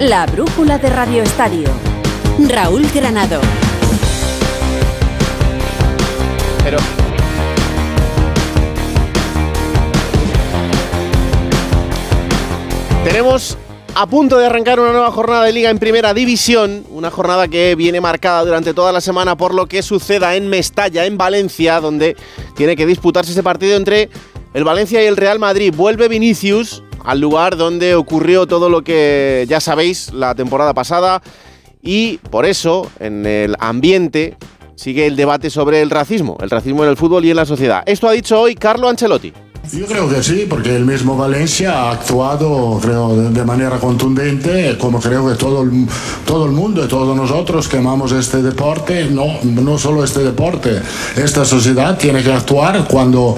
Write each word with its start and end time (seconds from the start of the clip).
La 0.00 0.26
brújula 0.26 0.78
de 0.78 0.90
Radio 0.90 1.24
Estadio. 1.24 1.68
Raúl 2.48 2.86
Granado. 2.94 3.40
Pero. 6.62 6.78
Tenemos 13.02 13.58
a 13.96 14.06
punto 14.06 14.38
de 14.38 14.46
arrancar 14.46 14.78
una 14.78 14.92
nueva 14.92 15.10
jornada 15.10 15.42
de 15.42 15.52
liga 15.52 15.68
en 15.68 15.80
primera 15.80 16.14
división, 16.14 16.84
una 16.90 17.10
jornada 17.10 17.48
que 17.48 17.74
viene 17.74 18.00
marcada 18.00 18.44
durante 18.44 18.74
toda 18.74 18.92
la 18.92 19.00
semana 19.00 19.36
por 19.36 19.52
lo 19.52 19.66
que 19.66 19.82
suceda 19.82 20.36
en 20.36 20.48
Mestalla, 20.48 21.06
en 21.06 21.18
Valencia, 21.18 21.80
donde 21.80 22.16
tiene 22.54 22.76
que 22.76 22.86
disputarse 22.86 23.32
ese 23.32 23.42
partido 23.42 23.76
entre 23.76 24.10
el 24.54 24.62
Valencia 24.62 25.02
y 25.02 25.06
el 25.06 25.16
Real 25.16 25.40
Madrid. 25.40 25.74
Vuelve 25.76 26.06
Vinicius 26.06 26.84
al 27.08 27.20
lugar 27.20 27.56
donde 27.56 27.94
ocurrió 27.94 28.46
todo 28.46 28.68
lo 28.68 28.82
que 28.82 29.46
ya 29.48 29.60
sabéis 29.60 30.12
la 30.12 30.34
temporada 30.34 30.74
pasada 30.74 31.22
y 31.80 32.18
por 32.18 32.44
eso 32.44 32.90
en 33.00 33.24
el 33.24 33.56
ambiente 33.60 34.36
sigue 34.76 35.06
el 35.06 35.16
debate 35.16 35.48
sobre 35.48 35.80
el 35.80 35.88
racismo, 35.88 36.36
el 36.42 36.50
racismo 36.50 36.84
en 36.84 36.90
el 36.90 36.98
fútbol 36.98 37.24
y 37.24 37.30
en 37.30 37.36
la 37.36 37.46
sociedad. 37.46 37.82
Esto 37.86 38.08
ha 38.08 38.12
dicho 38.12 38.38
hoy 38.38 38.54
Carlo 38.54 38.90
Ancelotti. 38.90 39.32
Yo 39.72 39.86
creo 39.86 40.06
que 40.08 40.22
sí, 40.22 40.46
porque 40.48 40.76
el 40.76 40.84
mismo 40.84 41.16
Valencia 41.16 41.72
ha 41.72 41.92
actuado, 41.92 42.78
de 42.78 43.44
manera 43.44 43.78
contundente, 43.78 44.76
como 44.78 45.00
creo 45.00 45.28
que 45.28 45.34
todo 45.34 45.62
el, 45.62 45.86
todo 46.26 46.44
el 46.44 46.52
mundo 46.52 46.84
y 46.84 46.88
todos 46.88 47.16
nosotros 47.16 47.68
que 47.68 47.78
amamos 47.78 48.12
este 48.12 48.42
deporte, 48.42 49.06
no, 49.06 49.42
no 49.44 49.78
solo 49.78 50.04
este 50.04 50.20
deporte, 50.20 50.80
esta 51.16 51.46
sociedad 51.46 51.96
tiene 51.96 52.22
que 52.22 52.32
actuar 52.32 52.86
cuando 52.86 53.34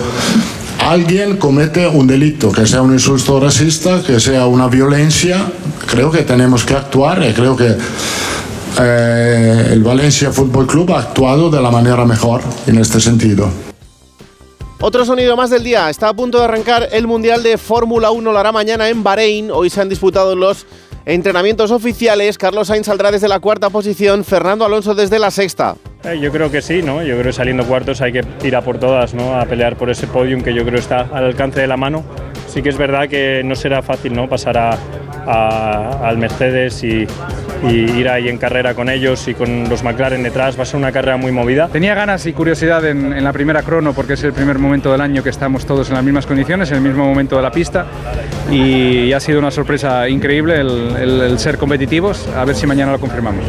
alguien 0.86 1.36
comete 1.36 1.86
un 1.86 2.06
delito, 2.06 2.52
que 2.52 2.66
sea 2.66 2.82
un 2.82 2.92
insulto 2.92 3.40
racista, 3.40 4.02
que 4.02 4.18
sea 4.20 4.46
una 4.46 4.68
violencia, 4.68 5.52
creo 5.86 6.10
que 6.10 6.22
tenemos 6.22 6.64
que 6.64 6.74
actuar 6.74 7.22
y 7.28 7.32
creo 7.32 7.56
que 7.56 7.76
eh, 8.80 9.68
el 9.72 9.82
Valencia 9.82 10.30
Fútbol 10.32 10.66
Club 10.66 10.92
ha 10.92 11.00
actuado 11.00 11.50
de 11.50 11.60
la 11.60 11.70
manera 11.70 12.04
mejor 12.04 12.42
en 12.66 12.78
este 12.78 13.00
sentido. 13.00 13.48
Otro 14.80 15.04
sonido 15.04 15.36
más 15.36 15.50
del 15.50 15.62
día. 15.62 15.90
Está 15.90 16.08
a 16.08 16.14
punto 16.14 16.38
de 16.38 16.44
arrancar 16.44 16.88
el 16.92 17.06
Mundial 17.06 17.42
de 17.42 17.58
Fórmula 17.58 18.10
1. 18.10 18.32
Lo 18.32 18.38
hará 18.38 18.50
mañana 18.50 18.88
en 18.88 19.02
Bahrein. 19.02 19.50
Hoy 19.50 19.68
se 19.68 19.82
han 19.82 19.90
disputado 19.90 20.34
los 20.34 20.66
entrenamientos 21.04 21.70
oficiales. 21.70 22.38
Carlos 22.38 22.68
Sainz 22.68 22.86
saldrá 22.86 23.10
desde 23.10 23.28
la 23.28 23.40
cuarta 23.40 23.68
posición. 23.68 24.24
Fernando 24.24 24.64
Alonso 24.64 24.94
desde 24.94 25.18
la 25.18 25.30
sexta. 25.30 25.76
Eh, 26.02 26.18
yo 26.18 26.32
creo 26.32 26.50
que 26.50 26.62
sí, 26.62 26.80
¿no? 26.82 27.02
Yo 27.02 27.14
creo 27.14 27.26
que 27.26 27.32
saliendo 27.32 27.64
cuartos 27.66 28.00
hay 28.00 28.12
que 28.12 28.24
ir 28.42 28.56
a 28.56 28.62
por 28.62 28.78
todas, 28.78 29.12
¿no? 29.12 29.38
A 29.38 29.44
pelear 29.44 29.76
por 29.76 29.90
ese 29.90 30.06
podium 30.06 30.40
que 30.40 30.54
yo 30.54 30.64
creo 30.64 30.78
está 30.78 31.00
al 31.12 31.24
alcance 31.24 31.60
de 31.60 31.66
la 31.66 31.76
mano. 31.76 32.04
Sí 32.48 32.62
que 32.62 32.70
es 32.70 32.78
verdad 32.78 33.06
que 33.06 33.42
no 33.44 33.54
será 33.54 33.82
fácil, 33.82 34.14
¿no? 34.14 34.26
Pasar 34.26 34.56
a, 34.56 34.78
al 36.02 36.16
Mercedes 36.16 36.82
y, 36.82 37.06
ir 37.62 38.08
ahí 38.08 38.30
en 38.30 38.38
carrera 38.38 38.72
con 38.72 38.88
ellos 38.88 39.28
y 39.28 39.34
con 39.34 39.68
los 39.68 39.84
McLaren 39.84 40.22
detrás. 40.22 40.58
Va 40.58 40.62
a 40.62 40.66
ser 40.66 40.78
una 40.78 40.90
carrera 40.90 41.18
muy 41.18 41.32
movida. 41.32 41.68
Tenía 41.68 41.94
ganas 41.94 42.24
y 42.24 42.32
curiosidad 42.32 42.82
en, 42.86 43.22
la 43.22 43.32
primera 43.34 43.62
crono 43.62 43.92
porque 43.92 44.14
es 44.14 44.24
el 44.24 44.32
primer 44.32 44.58
momento 44.58 44.90
del 44.90 45.02
año 45.02 45.22
que 45.22 45.28
estamos 45.28 45.66
todos 45.66 45.90
en 45.90 45.96
las 45.96 46.04
mismas 46.04 46.24
condiciones, 46.24 46.70
en 46.70 46.78
el 46.78 46.82
mismo 46.82 47.04
momento 47.04 47.36
de 47.36 47.42
la 47.42 47.52
pista 47.52 47.84
y, 48.50 49.12
ha 49.12 49.20
sido 49.20 49.38
una 49.38 49.50
sorpresa 49.50 50.08
increíble 50.08 50.58
el 50.58 51.38
ser 51.38 51.58
competitivos. 51.58 52.26
A 52.34 52.46
ver 52.46 52.56
si 52.56 52.66
mañana 52.66 52.92
lo 52.92 52.98
confirmamos. 52.98 53.44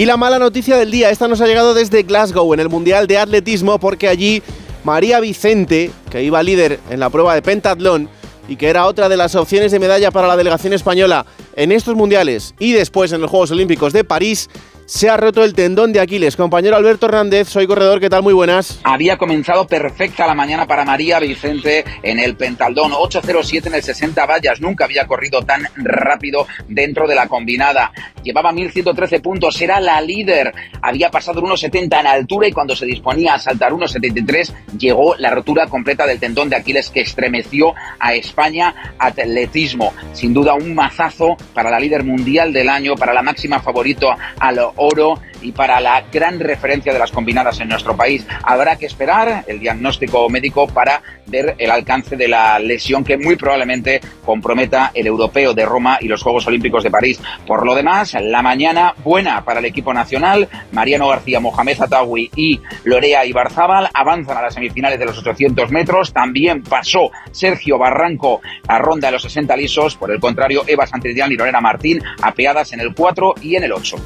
Y 0.00 0.06
la 0.06 0.16
mala 0.16 0.38
noticia 0.38 0.78
del 0.78 0.90
día, 0.90 1.10
esta 1.10 1.28
nos 1.28 1.42
ha 1.42 1.46
llegado 1.46 1.74
desde 1.74 2.04
Glasgow 2.04 2.54
en 2.54 2.60
el 2.60 2.70
Mundial 2.70 3.06
de 3.06 3.18
Atletismo 3.18 3.78
porque 3.78 4.08
allí 4.08 4.42
María 4.82 5.20
Vicente, 5.20 5.90
que 6.10 6.22
iba 6.22 6.42
líder 6.42 6.80
en 6.88 7.00
la 7.00 7.10
prueba 7.10 7.34
de 7.34 7.42
pentatlón, 7.42 8.08
y 8.48 8.56
que 8.56 8.70
era 8.70 8.86
otra 8.86 9.10
de 9.10 9.18
las 9.18 9.34
opciones 9.34 9.72
de 9.72 9.78
medalla 9.78 10.10
para 10.10 10.26
la 10.26 10.38
delegación 10.38 10.72
española 10.72 11.26
en 11.54 11.70
estos 11.70 11.96
mundiales 11.96 12.54
y 12.58 12.72
después 12.72 13.12
en 13.12 13.20
los 13.20 13.30
Juegos 13.30 13.50
Olímpicos 13.50 13.92
de 13.92 14.02
París, 14.02 14.48
se 14.90 15.08
ha 15.08 15.16
roto 15.16 15.44
el 15.44 15.54
tendón 15.54 15.92
de 15.92 16.00
Aquiles. 16.00 16.34
Compañero 16.34 16.74
Alberto 16.74 17.06
Hernández, 17.06 17.48
soy 17.48 17.68
corredor, 17.68 18.00
¿qué 18.00 18.10
tal? 18.10 18.24
Muy 18.24 18.34
buenas. 18.34 18.80
Había 18.82 19.16
comenzado 19.16 19.64
perfecta 19.64 20.26
la 20.26 20.34
mañana 20.34 20.66
para 20.66 20.84
María 20.84 21.20
Vicente 21.20 21.84
en 22.02 22.18
el 22.18 22.34
Pentaldón, 22.34 22.90
8.07 22.90 23.68
en 23.68 23.74
el 23.74 23.84
60 23.84 24.26
vallas, 24.26 24.60
nunca 24.60 24.86
había 24.86 25.06
corrido 25.06 25.42
tan 25.42 25.62
rápido 25.76 26.48
dentro 26.66 27.06
de 27.06 27.14
la 27.14 27.28
combinada. 27.28 27.92
Llevaba 28.24 28.52
1.113 28.52 29.22
puntos, 29.22 29.62
era 29.62 29.78
la 29.78 30.00
líder, 30.00 30.52
había 30.82 31.08
pasado 31.08 31.40
1.70 31.40 32.00
en 32.00 32.06
altura 32.08 32.48
y 32.48 32.52
cuando 32.52 32.74
se 32.74 32.84
disponía 32.84 33.34
a 33.34 33.38
saltar 33.38 33.72
1.73 33.72 34.52
llegó 34.76 35.14
la 35.18 35.30
rotura 35.30 35.68
completa 35.68 36.04
del 36.04 36.18
tendón 36.18 36.48
de 36.48 36.56
Aquiles 36.56 36.90
que 36.90 37.02
estremeció 37.02 37.74
a 38.00 38.14
España 38.14 38.74
atletismo. 38.98 39.94
Sin 40.14 40.34
duda 40.34 40.54
un 40.54 40.74
mazazo 40.74 41.36
para 41.54 41.70
la 41.70 41.78
líder 41.78 42.02
mundial 42.02 42.52
del 42.52 42.68
año, 42.68 42.96
para 42.96 43.14
la 43.14 43.22
máxima 43.22 43.60
favorito 43.60 44.10
a 44.40 44.50
lo 44.50 44.79
oro 44.80 45.20
y 45.42 45.52
para 45.52 45.80
la 45.80 46.02
gran 46.12 46.38
referencia 46.40 46.92
de 46.92 46.98
las 46.98 47.12
combinadas 47.12 47.60
en 47.60 47.68
nuestro 47.68 47.96
país. 47.96 48.26
Habrá 48.42 48.76
que 48.76 48.86
esperar 48.86 49.44
el 49.46 49.60
diagnóstico 49.60 50.28
médico 50.28 50.66
para 50.66 51.02
ver 51.26 51.54
el 51.58 51.70
alcance 51.70 52.16
de 52.16 52.28
la 52.28 52.58
lesión 52.58 53.04
que 53.04 53.16
muy 53.16 53.36
probablemente 53.36 54.00
comprometa 54.24 54.90
el 54.94 55.06
europeo 55.06 55.54
de 55.54 55.64
Roma 55.64 55.98
y 56.00 56.08
los 56.08 56.22
Juegos 56.22 56.46
Olímpicos 56.46 56.82
de 56.82 56.90
París. 56.90 57.20
Por 57.46 57.64
lo 57.64 57.74
demás, 57.74 58.16
la 58.20 58.42
mañana 58.42 58.94
buena 59.04 59.44
para 59.44 59.60
el 59.60 59.66
equipo 59.66 59.94
nacional. 59.94 60.48
Mariano 60.72 61.08
García, 61.08 61.40
Mohamed 61.40 61.80
Atawi 61.80 62.30
y 62.34 62.60
Lorea 62.84 63.24
Ibarzábal 63.24 63.88
avanzan 63.94 64.36
a 64.36 64.42
las 64.42 64.54
semifinales 64.54 64.98
de 64.98 65.06
los 65.06 65.18
800 65.18 65.70
metros. 65.70 66.12
También 66.12 66.62
pasó 66.62 67.10
Sergio 67.30 67.78
Barranco 67.78 68.40
a 68.66 68.78
ronda 68.78 69.08
de 69.08 69.12
los 69.12 69.22
60 69.22 69.56
lisos. 69.56 69.96
Por 69.96 70.10
el 70.10 70.20
contrario, 70.20 70.64
Eva 70.66 70.86
Santillán 70.86 71.32
y 71.32 71.36
Lorena 71.36 71.60
Martín 71.60 72.02
apeadas 72.22 72.72
en 72.72 72.80
el 72.80 72.94
4 72.94 73.34
y 73.42 73.56
en 73.56 73.64
el 73.64 73.72
8. 73.72 73.96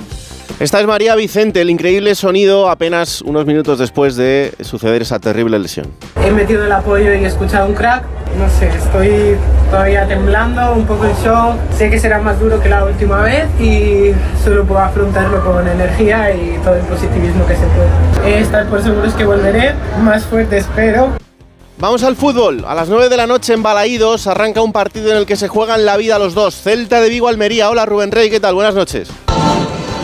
Esta 0.60 0.80
es 0.80 0.86
María 0.86 1.14
Vicente, 1.16 1.60
el 1.60 1.70
increíble 1.70 2.14
sonido 2.14 2.70
apenas 2.70 3.22
unos 3.22 3.44
minutos 3.44 3.78
después 3.78 4.14
de 4.16 4.54
suceder 4.60 5.02
esa 5.02 5.18
terrible 5.18 5.58
lesión. 5.58 5.86
He 6.24 6.30
metido 6.30 6.64
el 6.64 6.72
apoyo 6.72 7.12
y 7.12 7.24
he 7.24 7.26
escuchado 7.26 7.66
un 7.66 7.74
crack. 7.74 8.04
No 8.38 8.48
sé, 8.48 8.68
estoy 8.68 9.36
todavía 9.70 10.06
temblando, 10.06 10.74
un 10.74 10.86
poco 10.86 11.04
en 11.04 11.14
shock. 11.24 11.56
Sé 11.76 11.90
que 11.90 11.98
será 11.98 12.20
más 12.20 12.38
duro 12.40 12.60
que 12.60 12.68
la 12.68 12.84
última 12.84 13.20
vez 13.22 13.46
y 13.60 14.12
solo 14.42 14.64
puedo 14.64 14.80
afrontarlo 14.80 15.44
con 15.44 15.66
energía 15.66 16.34
y 16.34 16.58
todo 16.64 16.74
el 16.76 16.82
positivismo 16.82 17.46
que 17.46 17.54
se 17.54 17.66
puede. 17.66 18.40
Estar 18.40 18.66
por 18.68 18.82
seguros 18.82 19.12
que 19.14 19.24
volveré, 19.24 19.74
más 20.02 20.24
fuerte 20.24 20.58
espero. 20.58 21.10
Vamos 21.78 22.02
al 22.04 22.16
fútbol. 22.16 22.64
A 22.66 22.74
las 22.74 22.88
9 22.88 23.08
de 23.08 23.16
la 23.16 23.26
noche 23.26 23.52
en 23.52 23.62
Balaídos 23.62 24.26
arranca 24.26 24.62
un 24.62 24.72
partido 24.72 25.10
en 25.10 25.18
el 25.18 25.26
que 25.26 25.36
se 25.36 25.48
juegan 25.48 25.84
la 25.84 25.96
vida 25.96 26.18
los 26.18 26.34
dos. 26.34 26.54
Celta 26.54 27.00
de 27.00 27.08
Vigo 27.08 27.28
Almería. 27.28 27.68
Hola 27.70 27.84
Rubén 27.84 28.12
Rey, 28.12 28.30
¿qué 28.30 28.40
tal? 28.40 28.54
Buenas 28.54 28.74
noches. 28.74 29.08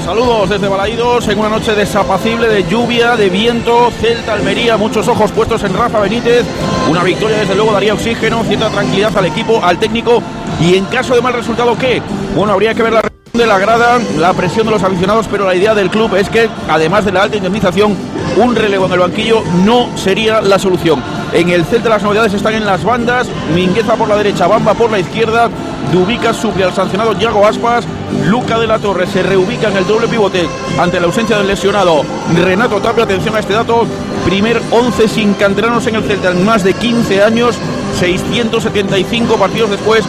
Saludos 0.05 0.49
desde 0.49 0.67
Balaídos 0.69 1.29
en 1.29 1.39
una 1.39 1.49
noche 1.49 1.75
desapacible 1.75 2.49
de 2.49 2.65
lluvia, 2.65 3.17
de 3.17 3.29
viento, 3.29 3.91
Celta, 4.01 4.33
Almería, 4.33 4.77
muchos 4.77 5.07
ojos 5.09 5.31
puestos 5.31 5.63
en 5.63 5.75
Rafa 5.75 6.01
Benítez. 6.01 6.45
Una 6.89 7.03
victoria 7.05 7.39
desde 7.39 7.55
luego 7.55 7.73
daría 7.73 7.95
oxígeno, 7.95 8.43
cierta 8.45 8.71
tranquilidad 8.71 9.17
al 9.17 9.27
equipo, 9.27 9.63
al 9.63 9.79
técnico 9.79 10.23
y 10.61 10.75
en 10.77 10.87
caso 10.87 11.15
de 11.15 11.21
mal 11.21 11.35
resultado, 11.35 11.77
¿qué? 11.79 12.03
Bueno, 12.35 12.53
habría 12.53 12.75
que 12.75 12.83
ver 12.83 12.93
la 12.95 13.10
de 13.33 13.47
la 13.47 13.59
grada, 13.59 14.01
la 14.19 14.33
presión 14.33 14.67
de 14.67 14.73
los 14.73 14.83
aficionados, 14.83 15.27
pero 15.31 15.47
la 15.47 15.55
idea 15.55 15.75
del 15.75 15.89
club 15.89 16.17
es 16.17 16.29
que 16.29 16.49
además 16.69 17.05
de 17.05 17.13
la 17.13 17.23
alta 17.23 17.37
indemnización, 17.37 17.97
un 18.37 18.57
relevo 18.57 18.87
en 18.87 18.93
el 18.93 18.99
banquillo 18.99 19.43
no 19.65 19.97
sería 19.97 20.41
la 20.41 20.59
solución. 20.59 21.03
En 21.33 21.49
el 21.49 21.65
Celta 21.65 21.89
las 21.89 22.03
novedades 22.03 22.35
están 22.35 22.55
en 22.55 22.67
las 22.67 22.83
bandas, 22.83 23.29
Mingueza 23.55 23.95
por 23.95 24.09
la 24.09 24.17
derecha, 24.17 24.49
Bamba 24.49 24.75
por 24.75 24.91
la 24.91 24.99
izquierda, 24.99 25.49
Dubica 25.93 26.35
suple 26.35 26.65
al 26.65 26.75
sancionado 26.75 27.13
Yago 27.19 27.47
Aspas, 27.47 27.85
Luca 28.27 28.59
de 28.59 28.67
la 28.67 28.79
Torre 28.79 29.07
se 29.07 29.23
reubica 29.23 29.69
en 29.69 29.77
el 29.77 29.87
doble 29.87 30.09
pivote 30.09 30.49
ante 30.79 30.99
la 30.99 31.07
ausencia 31.07 31.39
del 31.39 31.47
lesionado 31.47 32.03
Renato 32.35 32.81
Tapia. 32.81 33.05
Atención 33.05 33.37
a 33.37 33.41
este 33.41 33.53
dato, 33.53 33.87
primer 34.25 34.61
11 34.73 35.09
sin 35.09 35.35
canteranos 35.35 35.87
en 35.87 35.95
el 35.95 36.03
Celta 36.05 36.31
en 36.31 36.45
más 36.45 36.65
de 36.65 36.75
15 36.75 37.23
años, 37.23 37.57
675 38.01 39.37
partidos 39.37 39.71
después, 39.71 40.05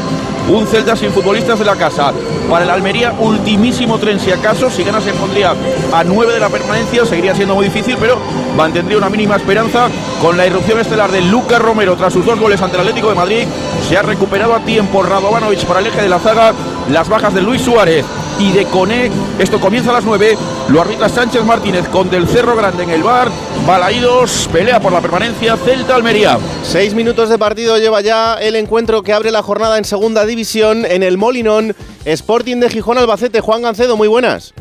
un 0.49 0.67
Celta 0.67 0.95
sin 0.95 1.11
futbolistas 1.11 1.59
de 1.59 1.65
la 1.65 1.75
casa. 1.75 2.13
Para 2.49 2.65
el 2.65 2.69
Almería, 2.69 3.13
ultimísimo 3.19 3.97
tren 3.97 4.19
si 4.19 4.31
acaso, 4.31 4.69
si 4.69 4.83
gana 4.83 5.01
se 5.01 5.13
pondría 5.13 5.53
a 5.93 6.03
9 6.03 6.33
de 6.33 6.39
la 6.39 6.49
permanencia, 6.49 7.05
seguiría 7.05 7.35
siendo 7.35 7.55
muy 7.55 7.65
difícil, 7.65 7.97
pero 7.99 8.17
mantendría 8.55 8.97
una 8.97 9.09
mínima 9.09 9.35
esperanza 9.35 9.87
con 10.21 10.37
la 10.37 10.45
irrupción 10.45 10.79
estelar 10.79 11.11
de 11.11 11.21
Lucas 11.21 11.61
Romero 11.61 11.95
tras 11.95 12.13
sus 12.13 12.25
dos 12.25 12.39
goles 12.39 12.61
ante 12.61 12.75
el 12.75 12.81
Atlético 12.81 13.09
de 13.09 13.15
Madrid. 13.15 13.47
Se 13.87 13.97
ha 13.97 14.01
recuperado 14.01 14.53
a 14.53 14.59
tiempo 14.59 15.03
Radovanovic 15.03 15.65
para 15.65 15.79
el 15.79 15.87
eje 15.87 16.01
de 16.01 16.09
la 16.09 16.19
zaga, 16.19 16.53
las 16.89 17.07
bajas 17.07 17.33
de 17.33 17.41
Luis 17.41 17.61
Suárez 17.61 18.05
y 18.41 18.51
de 18.51 18.65
Coné. 18.65 19.11
Esto 19.37 19.59
comienza 19.59 19.91
a 19.91 19.93
las 19.93 20.03
9. 20.03 20.35
Lo 20.69 20.81
arbitra 20.81 21.07
Sánchez 21.09 21.43
Martínez 21.43 21.87
con 21.89 22.09
Del 22.09 22.27
Cerro 22.27 22.55
Grande 22.55 22.83
en 22.83 22.89
el 22.89 23.03
bar. 23.03 23.29
Balaídos, 23.67 24.49
pelea 24.51 24.79
por 24.79 24.91
la 24.91 24.99
permanencia, 24.99 25.55
Celta 25.57 25.95
Almería. 25.95 26.39
Seis 26.63 26.95
minutos 26.95 27.29
de 27.29 27.37
partido 27.37 27.77
lleva 27.77 28.01
ya 28.01 28.35
el 28.35 28.55
encuentro 28.55 29.03
que 29.03 29.13
abre 29.13 29.29
la 29.31 29.43
jornada 29.43 29.77
en 29.77 29.85
segunda 29.85 30.25
división 30.25 30.85
en 30.85 31.03
el 31.03 31.17
Molinón. 31.17 31.75
Sporting 32.05 32.57
de 32.57 32.69
Gijón 32.69 32.97
Albacete. 32.97 33.41
Juan 33.41 33.61
Gancedo, 33.61 33.95
muy 33.95 34.07
buenas. 34.07 34.53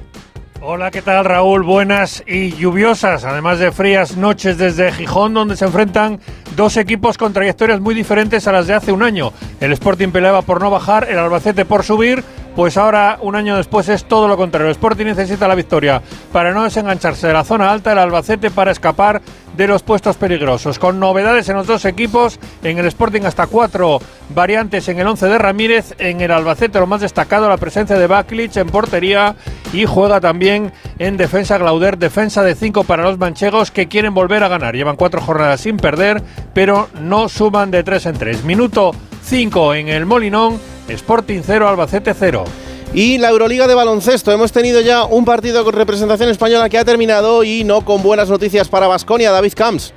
Hola, 0.63 0.91
¿qué 0.91 1.01
tal 1.01 1.25
Raúl? 1.25 1.63
Buenas 1.63 2.23
y 2.27 2.53
lluviosas, 2.53 3.25
además 3.25 3.61
de 3.61 3.73
frías 3.73 4.19
noches 4.19 4.59
desde 4.59 4.93
Gijón, 4.93 5.33
donde 5.33 5.57
se 5.57 5.65
enfrentan 5.65 6.21
dos 6.55 6.77
equipos 6.77 7.17
con 7.17 7.33
trayectorias 7.33 7.81
muy 7.81 7.95
diferentes 7.95 8.47
a 8.47 8.53
las 8.53 8.67
de 8.67 8.75
hace 8.75 8.93
un 8.93 9.03
año. 9.03 9.33
El 9.59 9.73
Sporting 9.73 10.09
peleaba 10.09 10.43
por 10.43 10.61
no 10.61 10.71
bajar, 10.71 11.09
el 11.09 11.19
Albacete 11.19 11.65
por 11.65 11.83
subir, 11.83 12.23
pues 12.55 12.77
ahora, 12.77 13.19
un 13.23 13.37
año 13.37 13.57
después, 13.57 13.89
es 13.89 14.05
todo 14.05 14.29
lo 14.29 14.37
contrario. 14.37 14.67
El 14.69 14.73
Sporting 14.73 15.07
necesita 15.07 15.49
la 15.49 15.55
victoria 15.55 16.03
para 16.33 16.53
no 16.53 16.65
desengancharse 16.65 17.27
de 17.27 17.33
la 17.33 17.45
zona 17.45 17.71
alta, 17.71 17.93
el 17.93 17.99
Albacete 17.99 18.51
para 18.51 18.73
escapar 18.73 19.23
de 19.57 19.67
los 19.67 19.83
puestos 19.83 20.17
peligrosos. 20.17 20.79
Con 20.79 21.01
novedades 21.01 21.49
en 21.49 21.57
los 21.57 21.67
dos 21.67 21.85
equipos, 21.85 22.39
en 22.63 22.79
el 22.79 22.87
Sporting 22.87 23.23
hasta 23.23 23.47
cuatro 23.47 24.01
variantes 24.35 24.89
en 24.89 24.99
el 24.99 25.07
11 25.07 25.27
de 25.27 25.39
Ramírez, 25.39 25.95
en 25.99 26.21
el 26.21 26.31
Albacete 26.31 26.79
lo 26.79 26.87
más 26.87 27.01
destacado, 27.01 27.49
la 27.49 27.57
presencia 27.57 27.97
de 27.97 28.07
Baklich 28.07 28.57
en 28.57 28.69
portería 28.69 29.35
y 29.73 29.87
juega 29.87 30.21
también 30.21 30.73
en 30.99 31.17
defensa 31.17 31.59
Glauder, 31.59 31.99
defensa 31.99 32.43
de 32.43 32.55
cinco 32.55 32.85
para 32.85 33.03
los 33.03 33.19
manchegos 33.19 33.71
que 33.71 33.89
quieren 33.89 34.15
volver 34.15 34.43
a 34.45 34.49
ganar. 34.49 34.75
Llevan 34.75 34.97
cuatro 34.97 35.21
jornadas 35.21 35.61
sin 35.61 35.77
perder, 35.77 36.23
pero 36.55 36.89
no 37.01 37.29
suman 37.29 37.71
de 37.71 37.83
tres 37.83 38.07
en 38.07 38.17
tres. 38.17 38.45
Minuto 38.45 38.93
5 39.23 39.75
en 39.75 39.89
el 39.89 40.07
Molinón, 40.07 40.59
Sporting 40.95 41.43
0, 41.45 41.69
Albacete 41.69 42.15
0. 42.15 42.45
Y 42.93 43.19
la 43.19 43.31
Euroliga 43.31 43.67
de 43.69 43.75
baloncesto. 43.75 44.33
Hemos 44.33 44.53
tenido 44.53 44.81
ya 44.81 45.05
un 45.05 45.25
partido 45.25 45.65
con 45.65 45.75
representación 45.75 46.29
española 46.29 46.69
que 46.69 46.79
ha 46.79 46.85
terminado 46.85 47.45
y 47.45 47.65
no 47.65 47.85
con 47.85 48.03
buenas 48.03 48.29
noticias 48.29 48.69
para 48.69 48.89
Basconia. 48.89 49.31
David 49.31 49.53
Camps. 49.55 49.93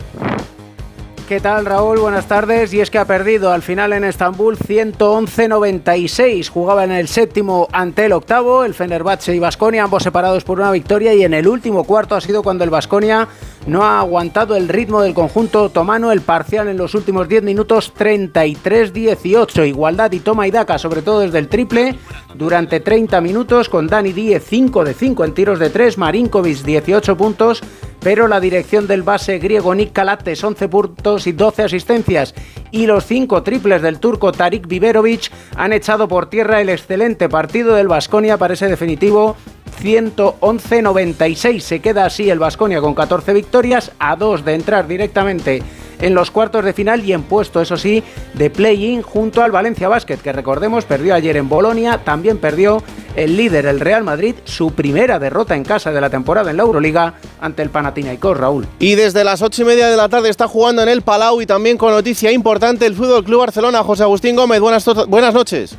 ¿Qué 1.34 1.40
tal 1.40 1.66
Raúl? 1.66 1.98
Buenas 1.98 2.28
tardes. 2.28 2.72
Y 2.76 2.80
es 2.80 2.92
que 2.92 3.00
ha 3.00 3.06
perdido 3.06 3.52
al 3.52 3.64
final 3.64 3.92
en 3.94 4.04
Estambul 4.04 4.56
111-96. 4.56 6.48
Jugaba 6.48 6.84
en 6.84 6.92
el 6.92 7.08
séptimo 7.08 7.68
ante 7.72 8.06
el 8.06 8.12
octavo, 8.12 8.64
el 8.64 8.76
Fenerbahce 8.76 9.34
y 9.34 9.40
Basconia, 9.40 9.86
ambos 9.86 10.04
separados 10.04 10.44
por 10.44 10.60
una 10.60 10.70
victoria. 10.70 11.12
Y 11.16 11.24
en 11.24 11.34
el 11.34 11.48
último 11.48 11.86
cuarto 11.86 12.14
ha 12.16 12.22
sido 12.22 12.44
cuando 12.44 12.64
el 12.64 12.70
Basconia 12.70 13.28
no 13.66 13.84
ha 13.84 13.98
aguantado 13.98 14.56
el 14.56 14.70
ritmo 14.70 15.02
del 15.02 15.16
conjunto 15.16 15.64
otomano. 15.64 16.12
El 16.12 16.22
parcial 16.22 16.68
en 16.68 16.78
los 16.78 16.94
últimos 16.94 17.28
10 17.28 17.42
minutos 17.42 17.92
33-18. 17.98 19.68
Igualdad 19.68 20.12
y 20.12 20.20
toma 20.20 20.48
y 20.48 20.52
daca, 20.52 20.78
sobre 20.78 21.02
todo 21.02 21.22
desde 21.22 21.40
el 21.40 21.48
triple, 21.48 21.98
durante 22.36 22.80
30 22.80 23.22
minutos 23.22 23.70
con 23.70 23.88
Dani 23.88 24.14
Díez 24.14 24.44
5 24.48 24.84
de 24.84 24.94
5 24.94 25.26
en 25.26 25.34
tiros 25.34 25.58
de 25.58 25.72
3, 25.72 25.98
Marinkovic 25.98 26.60
18 26.60 27.18
puntos 27.18 27.64
pero 28.04 28.28
la 28.28 28.40
dirección 28.40 28.86
del 28.86 29.02
base 29.02 29.40
griego 29.40 29.74
Nick 29.74 29.94
Calates 29.94 30.44
11 30.44 30.68
puntos 30.68 31.26
y 31.26 31.32
12 31.32 31.64
asistencias. 31.64 32.36
Y 32.72 32.86
los 32.86 33.06
5 33.06 33.44
triples 33.44 33.82
del 33.82 34.00
turco 34.00 34.32
Tarik 34.32 34.68
Biberovic 34.68 35.32
han 35.56 35.74
echado 35.74 36.08
por 36.08 36.30
tierra 36.30 36.60
el 36.60 36.70
excelente 36.70 37.30
partido 37.30 37.76
del 37.76 37.88
Vasconia 37.88 38.38
para 38.38 38.56
ese 38.56 38.68
definitivo 38.68 39.38
111-96. 39.84 41.60
Se 41.60 41.80
queda 41.80 42.06
así 42.06 42.30
el 42.30 42.40
Vasconia 42.40 42.80
con 42.80 42.96
14 42.96 43.34
victorias 43.34 43.92
a 44.00 44.16
2 44.16 44.46
de 44.46 44.54
entrar 44.56 44.88
directamente 44.88 45.62
en 46.00 46.14
los 46.14 46.32
cuartos 46.32 46.66
de 46.66 46.74
final 46.74 47.04
y 47.06 47.14
en 47.14 47.24
puesto, 47.24 47.62
eso 47.62 47.78
sí, 47.78 48.04
de 48.34 48.50
play-in 48.50 49.02
junto 49.02 49.42
al 49.42 49.52
Valencia 49.52 49.88
Basket, 49.88 50.18
que 50.18 50.34
recordemos 50.34 50.86
perdió 50.86 51.16
ayer 51.16 51.38
en 51.38 51.48
Bolonia, 51.48 52.04
también 52.04 52.40
perdió 52.40 52.84
el 53.16 53.38
líder, 53.38 53.68
el 53.68 53.80
Real 53.80 54.04
Madrid, 54.04 54.36
su 54.44 54.72
primera 54.72 55.20
derrota 55.20 55.56
en 55.56 55.64
casa 55.64 55.92
de 55.92 56.02
la 56.02 56.10
temporada 56.10 56.52
en 56.52 56.58
la 56.58 56.64
Euroliga 56.64 57.14
ante 57.40 57.62
el 57.62 57.70
Panathinaikos, 57.70 58.38
Raúl. 58.38 58.68
Y 58.80 58.96
desde 58.96 59.24
las 59.24 59.42
ocho 59.42 59.62
y 59.62 59.66
media 59.66 59.90
de 59.90 59.98
la 59.98 60.10
tarde 60.10 60.30
está 60.30 60.48
jugando 60.48 60.82
en 60.82 60.90
el 60.90 61.04
Palau 61.04 61.42
y 61.42 61.46
también 61.46 61.78
con 61.78 61.92
noticia 61.92 62.32
importante 62.32 62.86
el 62.86 62.96
Fútbol 62.96 63.24
Club 63.24 63.40
Barcelona. 63.40 63.84
José 63.84 64.04
Agustín 64.04 64.36
Gómez, 64.36 64.60
buenas, 64.60 64.86
buenas 65.08 65.34
noches. 65.34 65.78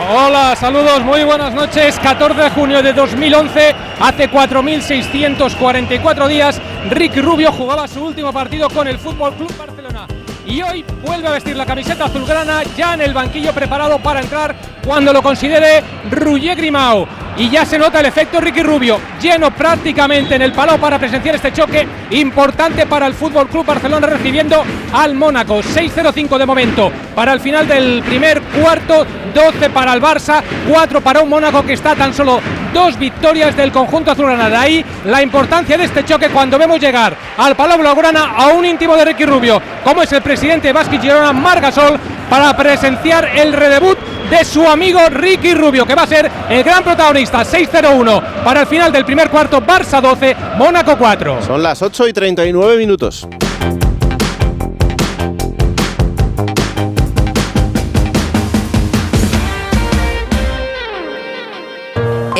Hola, 0.00 0.56
saludos, 0.56 1.04
muy 1.04 1.22
buenas 1.22 1.54
noches. 1.54 1.96
14 2.00 2.42
de 2.42 2.50
junio 2.50 2.82
de 2.82 2.92
2011, 2.92 3.74
hace 4.00 4.28
4.644 4.28 6.26
días, 6.26 6.60
Ricky 6.90 7.20
Rubio 7.20 7.52
jugaba 7.52 7.86
su 7.86 8.04
último 8.04 8.32
partido 8.32 8.68
con 8.70 8.88
el 8.88 8.98
Fútbol 8.98 9.34
Club 9.34 9.56
Barcelona. 9.56 10.08
Y 10.54 10.62
hoy 10.62 10.84
vuelve 11.02 11.26
a 11.26 11.32
vestir 11.32 11.56
la 11.56 11.66
camiseta 11.66 12.04
azulgrana, 12.04 12.62
ya 12.76 12.94
en 12.94 13.00
el 13.00 13.12
banquillo 13.12 13.52
preparado 13.52 13.98
para 13.98 14.20
entrar 14.20 14.54
cuando 14.86 15.12
lo 15.12 15.20
considere 15.20 15.82
Ruyer 16.12 16.56
Grimao. 16.56 17.08
Y 17.36 17.50
ya 17.50 17.66
se 17.66 17.76
nota 17.76 17.98
el 17.98 18.06
efecto 18.06 18.40
Ricky 18.40 18.62
Rubio, 18.62 19.00
lleno 19.20 19.50
prácticamente 19.50 20.36
en 20.36 20.42
el 20.42 20.52
palo 20.52 20.78
para 20.78 21.00
presenciar 21.00 21.34
este 21.34 21.52
choque 21.52 21.84
importante 22.10 22.86
para 22.86 23.08
el 23.08 23.14
Fútbol 23.14 23.48
Club 23.48 23.66
Barcelona 23.66 24.06
recibiendo 24.06 24.62
al 24.92 25.16
Mónaco. 25.16 25.60
6-0-5 25.60 26.38
de 26.38 26.46
momento 26.46 26.92
para 27.16 27.32
el 27.32 27.40
final 27.40 27.66
del 27.66 28.04
primer 28.04 28.40
cuarto, 28.40 29.04
12 29.34 29.70
para 29.70 29.92
el 29.94 30.00
Barça, 30.00 30.40
4 30.68 31.00
para 31.00 31.22
un 31.22 31.28
Mónaco 31.28 31.66
que 31.66 31.72
está 31.72 31.96
tan 31.96 32.14
solo 32.14 32.40
dos 32.72 32.96
victorias 32.96 33.56
del 33.56 33.72
conjunto 33.72 34.12
azulgrana. 34.12 34.48
De 34.48 34.56
ahí 34.56 34.84
la 35.06 35.20
importancia 35.20 35.76
de 35.76 35.84
este 35.84 36.04
choque 36.04 36.28
cuando 36.28 36.56
vemos 36.56 36.78
llegar 36.78 37.16
al 37.36 37.56
Palau 37.56 37.78
Blaugrana 37.78 38.34
a 38.36 38.48
un 38.48 38.64
íntimo 38.64 38.94
de 38.96 39.06
Ricky 39.06 39.24
Rubio, 39.24 39.60
como 39.82 40.02
es 40.02 40.12
el 40.12 40.22
presidente 40.22 40.43
Vázquez 40.72 41.00
Girona 41.00 41.32
Margasol, 41.32 41.98
para 42.28 42.54
presenciar 42.54 43.30
el 43.34 43.52
redebut 43.52 43.98
de 44.28 44.44
su 44.44 44.66
amigo 44.66 45.00
Ricky 45.08 45.54
Rubio, 45.54 45.86
que 45.86 45.94
va 45.94 46.02
a 46.02 46.06
ser 46.06 46.30
el 46.50 46.62
gran 46.62 46.84
protagonista. 46.84 47.44
6-0-1 47.44 48.44
para 48.44 48.60
el 48.60 48.66
final 48.66 48.92
del 48.92 49.04
primer 49.06 49.30
cuarto, 49.30 49.62
Barça 49.62 50.02
12, 50.02 50.36
Mónaco 50.56 50.98
4. 50.98 51.42
Son 51.42 51.62
las 51.62 51.80
8 51.80 52.08
y 52.08 52.12
39 52.12 52.76
minutos. 52.76 53.26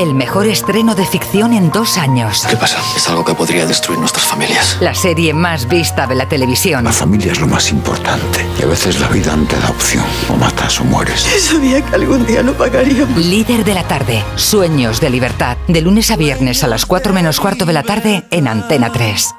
El 0.04 0.12
mejor 0.12 0.46
estreno 0.46 0.94
de 0.94 1.06
ficción 1.06 1.54
en 1.54 1.70
dos 1.70 1.96
años. 1.96 2.46
¿Qué 2.46 2.58
pasa? 2.58 2.78
Es 2.94 3.08
algo 3.08 3.24
que 3.24 3.32
podría 3.32 3.64
destruir 3.64 3.98
nuestras 3.98 4.26
familias. 4.26 4.76
La 4.82 4.94
serie 4.94 5.32
más 5.32 5.66
vista 5.66 6.06
de 6.06 6.14
la 6.14 6.28
televisión. 6.28 6.84
La 6.84 6.92
familia 6.92 7.32
es 7.32 7.40
lo 7.40 7.46
más 7.46 7.70
importante. 7.70 8.46
Y 8.60 8.64
a 8.64 8.66
veces 8.66 9.00
la 9.00 9.08
vida 9.08 9.34
no 9.34 9.46
te 9.46 9.58
da 9.58 9.70
opción. 9.70 10.04
O 10.28 10.36
matas 10.36 10.78
o 10.78 10.84
mueres. 10.84 11.22
Sabía 11.22 11.82
que 11.82 11.94
algún 11.94 12.26
día 12.26 12.42
lo 12.42 12.52
pagaríamos. 12.52 13.16
Líder 13.16 13.64
de 13.64 13.72
la 13.72 13.84
tarde. 13.84 14.22
Sueños 14.36 15.00
de 15.00 15.08
libertad. 15.08 15.56
De 15.68 15.80
lunes 15.80 16.10
a 16.10 16.16
viernes 16.16 16.62
a 16.62 16.68
las 16.68 16.84
4 16.84 17.14
menos 17.14 17.40
cuarto 17.40 17.64
de 17.64 17.72
la 17.72 17.82
tarde 17.82 18.24
en 18.30 18.46
Antena 18.46 18.92
3. 18.92 19.34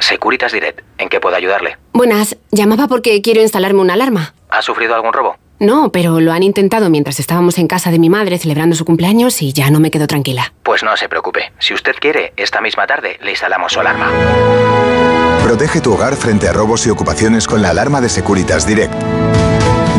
Securitas 0.00 0.50
Direct. 0.50 0.80
¿En 0.98 1.08
qué 1.08 1.20
puedo 1.20 1.36
ayudarle? 1.36 1.78
Buenas. 1.92 2.36
Llamaba 2.50 2.88
porque 2.88 3.22
quiero 3.22 3.40
instalarme 3.40 3.82
una 3.82 3.94
alarma. 3.94 4.34
¿Ha 4.50 4.62
sufrido 4.62 4.96
algún 4.96 5.12
robo? 5.12 5.36
No, 5.58 5.90
pero 5.90 6.20
lo 6.20 6.32
han 6.32 6.42
intentado 6.42 6.90
mientras 6.90 7.18
estábamos 7.18 7.58
en 7.58 7.66
casa 7.66 7.90
de 7.90 7.98
mi 7.98 8.10
madre 8.10 8.38
celebrando 8.38 8.76
su 8.76 8.84
cumpleaños 8.84 9.40
y 9.40 9.52
ya 9.52 9.70
no 9.70 9.80
me 9.80 9.90
quedo 9.90 10.06
tranquila. 10.06 10.52
Pues 10.62 10.82
no 10.82 10.96
se 10.96 11.08
preocupe. 11.08 11.52
Si 11.58 11.72
usted 11.72 11.94
quiere, 11.98 12.34
esta 12.36 12.60
misma 12.60 12.86
tarde 12.86 13.18
le 13.22 13.30
instalamos 13.30 13.72
su 13.72 13.80
alarma. 13.80 14.10
Protege 15.42 15.80
tu 15.80 15.94
hogar 15.94 16.16
frente 16.16 16.48
a 16.48 16.52
robos 16.52 16.86
y 16.86 16.90
ocupaciones 16.90 17.46
con 17.46 17.62
la 17.62 17.70
alarma 17.70 18.00
de 18.00 18.08
Securitas 18.08 18.66
Direct. 18.66 18.94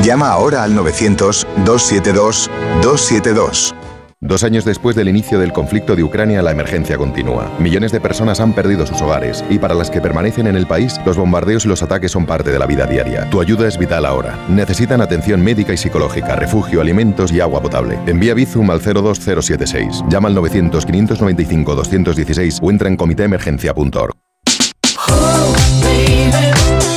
Llama 0.03 0.29
ahora 0.29 0.63
al 0.63 0.75
900-272-272. 0.75 3.73
Dos 4.19 4.43
años 4.43 4.65
después 4.65 4.95
del 4.95 5.09
inicio 5.09 5.37
del 5.37 5.53
conflicto 5.53 5.95
de 5.95 6.01
Ucrania, 6.01 6.41
la 6.41 6.49
emergencia 6.49 6.97
continúa. 6.97 7.51
Millones 7.59 7.91
de 7.91 8.01
personas 8.01 8.39
han 8.39 8.53
perdido 8.53 8.87
sus 8.87 8.99
hogares 8.99 9.45
y 9.47 9.59
para 9.59 9.75
las 9.75 9.91
que 9.91 10.01
permanecen 10.01 10.47
en 10.47 10.55
el 10.55 10.65
país, 10.65 10.99
los 11.05 11.17
bombardeos 11.17 11.65
y 11.65 11.67
los 11.67 11.83
ataques 11.83 12.13
son 12.13 12.25
parte 12.25 12.49
de 12.49 12.57
la 12.57 12.65
vida 12.65 12.87
diaria. 12.87 13.29
Tu 13.29 13.39
ayuda 13.39 13.67
es 13.67 13.77
vital 13.77 14.07
ahora. 14.07 14.35
Necesitan 14.49 15.01
atención 15.01 15.43
médica 15.43 15.71
y 15.71 15.77
psicológica, 15.77 16.35
refugio, 16.35 16.81
alimentos 16.81 17.31
y 17.31 17.41
agua 17.41 17.61
potable. 17.61 17.99
Envía 18.07 18.33
Bizum 18.33 18.71
al 18.71 18.81
02076. 18.81 20.05
Llama 20.09 20.29
al 20.29 20.37
900-595-216 20.37 22.57
o 22.63 22.71
entra 22.71 22.87
en 22.87 22.97
comitéemergencia.org. 22.97 24.15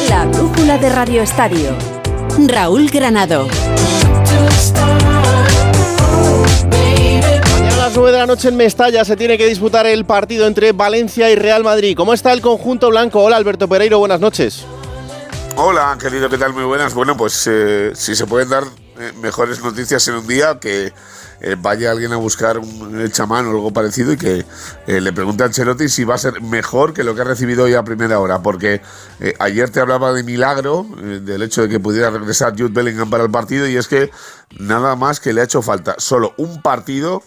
La 0.08 0.24
brújula 0.24 0.78
de 0.78 0.88
Radio 0.88 1.20
Estadio. 1.20 1.76
Raúl 2.48 2.88
Granado. 2.88 3.46
Las 7.90 7.96
9 7.96 8.12
de 8.12 8.18
la 8.18 8.26
noche 8.26 8.46
en 8.46 8.56
Mestalla 8.56 9.04
se 9.04 9.16
tiene 9.16 9.36
que 9.36 9.48
disputar 9.48 9.84
el 9.84 10.04
partido 10.04 10.46
entre 10.46 10.70
Valencia 10.70 11.28
y 11.28 11.34
Real 11.34 11.64
Madrid. 11.64 11.96
¿Cómo 11.96 12.14
está 12.14 12.32
el 12.32 12.40
conjunto 12.40 12.88
blanco? 12.88 13.20
Hola 13.20 13.36
Alberto 13.36 13.68
Pereiro, 13.68 13.98
buenas 13.98 14.20
noches. 14.20 14.64
Hola, 15.56 15.98
querido, 16.00 16.30
¿qué 16.30 16.38
tal? 16.38 16.52
Muy 16.52 16.62
buenas. 16.62 16.94
Bueno, 16.94 17.16
pues 17.16 17.48
eh, 17.50 17.90
si 17.96 18.14
se 18.14 18.28
pueden 18.28 18.48
dar 18.48 18.62
eh, 18.62 19.12
mejores 19.20 19.60
noticias 19.60 20.06
en 20.06 20.14
un 20.14 20.26
día, 20.28 20.60
que 20.60 20.92
eh, 21.40 21.56
vaya 21.58 21.90
alguien 21.90 22.12
a 22.12 22.16
buscar 22.16 22.58
un 22.58 23.10
chamán 23.10 23.46
o 23.46 23.50
algo 23.50 23.72
parecido 23.72 24.12
y 24.12 24.16
que 24.16 24.44
eh, 24.86 25.00
le 25.00 25.12
pregunte 25.12 25.42
a 25.42 25.46
Ancelotti 25.46 25.88
si 25.88 26.04
va 26.04 26.14
a 26.14 26.18
ser 26.18 26.42
mejor 26.42 26.92
que 26.92 27.02
lo 27.02 27.14
que 27.14 27.22
ha 27.22 27.24
recibido 27.24 27.64
hoy 27.64 27.74
a 27.74 27.82
primera 27.82 28.20
hora. 28.20 28.42
Porque 28.42 28.82
eh, 29.20 29.34
ayer 29.38 29.70
te 29.70 29.80
hablaba 29.80 30.12
de 30.12 30.22
milagro, 30.22 30.86
eh, 30.98 31.20
del 31.22 31.42
hecho 31.42 31.62
de 31.62 31.68
que 31.68 31.80
pudiera 31.80 32.10
regresar 32.10 32.52
Jude 32.52 32.70
Bellingham 32.72 33.08
para 33.08 33.24
el 33.24 33.30
partido, 33.30 33.66
y 33.66 33.76
es 33.76 33.88
que 33.88 34.10
nada 34.58 34.96
más 34.96 35.18
que 35.18 35.32
le 35.32 35.40
ha 35.40 35.44
hecho 35.44 35.62
falta 35.62 35.94
solo 35.98 36.34
un 36.36 36.60
partido. 36.60 37.22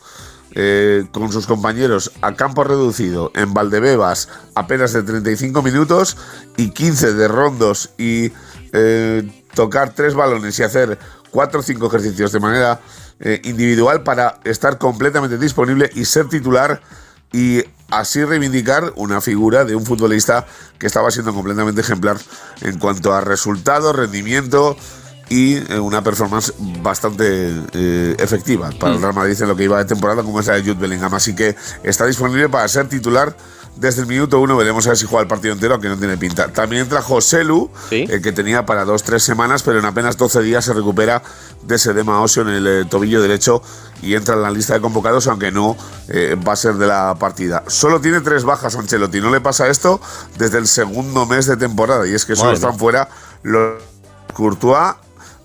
Eh, 0.56 1.06
con 1.12 1.32
sus 1.32 1.48
compañeros 1.48 2.12
a 2.22 2.36
campo 2.36 2.64
reducido 2.64 3.32
en 3.34 3.54
Valdebebas 3.54 4.30
apenas 4.54 4.94
de 4.94 5.02
35 5.02 5.62
minutos 5.64 6.16
y 6.58 6.70
15 6.70 7.14
de 7.14 7.28
rondos 7.28 7.90
y 7.98 8.32
eh, 8.72 9.46
tocar 9.56 9.94
tres 9.94 10.14
balones 10.14 10.60
y 10.60 10.64
hacer 10.64 11.00
cuatro 11.32 11.62
o 11.62 11.64
cinco 11.64 11.88
ejercicios 11.88 12.32
de 12.32 12.40
manera 12.40 12.80
eh, 13.20 13.42
individual 13.46 14.04
para 14.04 14.40
estar 14.44 14.78
completamente 14.78 15.38
disponible 15.38 15.90
y 15.96 16.06
ser 16.06 16.30
titular 16.30 16.82
y 17.32 17.64
así 17.90 18.24
reivindicar 18.24 18.94
una 18.96 19.22
figura 19.22 19.66
de 19.66 19.76
un 19.76 19.86
futbolista 19.86 20.46
que 20.78 20.88
estaba 20.88 21.10
siendo 21.10 21.34
completamente 21.34 21.82
ejemplar 21.82 22.18
en 22.62 22.78
cuanto 22.78 23.14
a 23.14 23.22
resultados, 23.22 23.96
rendimiento 23.96 24.78
y 25.34 25.56
eh, 25.56 25.80
una 25.80 26.04
performance 26.04 26.54
bastante 26.84 27.52
eh, 27.74 28.16
efectiva 28.20 28.70
para 28.80 28.94
el 28.94 29.02
Real 29.02 29.16
Madrid 29.16 29.42
en 29.42 29.48
lo 29.48 29.56
que 29.56 29.64
iba 29.64 29.80
de 29.80 29.86
temporada, 29.86 30.22
como 30.22 30.40
es 30.40 30.46
la 30.46 30.54
de 30.54 30.62
Jude 30.62 30.76
Bellingham. 30.76 31.12
Así 31.16 31.34
que 31.34 31.56
está 31.82 32.06
disponible 32.06 32.50
para 32.50 32.68
ser 32.68 32.88
titular 32.88 33.36
desde 33.76 34.02
el 34.02 34.08
minuto 34.08 34.40
uno. 34.40 34.56
Veremos 34.56 34.86
a 34.86 34.90
ver 34.90 34.98
si 35.00 35.08
juega 35.08 35.24
el 35.24 35.28
partido 35.28 35.56
entero, 35.56 35.74
aunque 35.74 35.90
no 35.90 35.98
tiene 35.98 36.18
pinta. 36.18 36.50
También 36.50 36.84
entra 36.84 37.02
José 37.02 37.44
Lu, 37.44 37.72
el 37.90 38.22
que 38.22 38.32
tenía 38.32 38.68
para 38.68 38.86
dos, 38.86 39.02
tres 39.02 39.24
semanas, 39.24 39.64
pero 39.64 39.80
en 39.80 39.86
apenas 39.86 40.18
12 40.18 40.44
días 40.44 40.66
se 40.66 40.74
recupera 40.74 41.24
de 41.64 41.78
ese 41.78 41.90
edema 41.90 42.22
óseo 42.22 42.44
en 42.44 42.50
el 42.50 42.68
eh, 42.68 42.86
tobillo 42.86 43.20
derecho 43.20 43.64
y 44.04 44.14
entra 44.14 44.36
en 44.36 44.44
la 44.44 44.52
lista 44.52 44.76
de 44.76 44.82
convocados, 44.82 45.26
aunque 45.26 45.52
no 45.52 45.76
eh, 46.10 46.38
va 46.48 46.54
a 46.54 46.58
ser 46.58 46.76
de 46.76 46.86
la 46.86 47.16
partida. 47.16 47.64
Solo 47.66 48.00
tiene 48.00 48.22
tres 48.22 48.44
bajas 48.44 48.76
Ancelotti. 48.76 49.20
No 49.20 49.32
le 49.32 49.42
pasa 49.42 49.68
esto 49.68 50.00
desde 50.38 50.60
el 50.60 50.68
segundo 50.68 51.26
mes 51.26 51.48
de 51.48 51.58
temporada, 51.58 52.06
y 52.06 52.14
es 52.14 52.24
que 52.24 52.36
solo 52.36 52.52
están 52.52 52.78
fuera 52.78 53.10
los 53.42 53.82
Courtois 54.36 54.96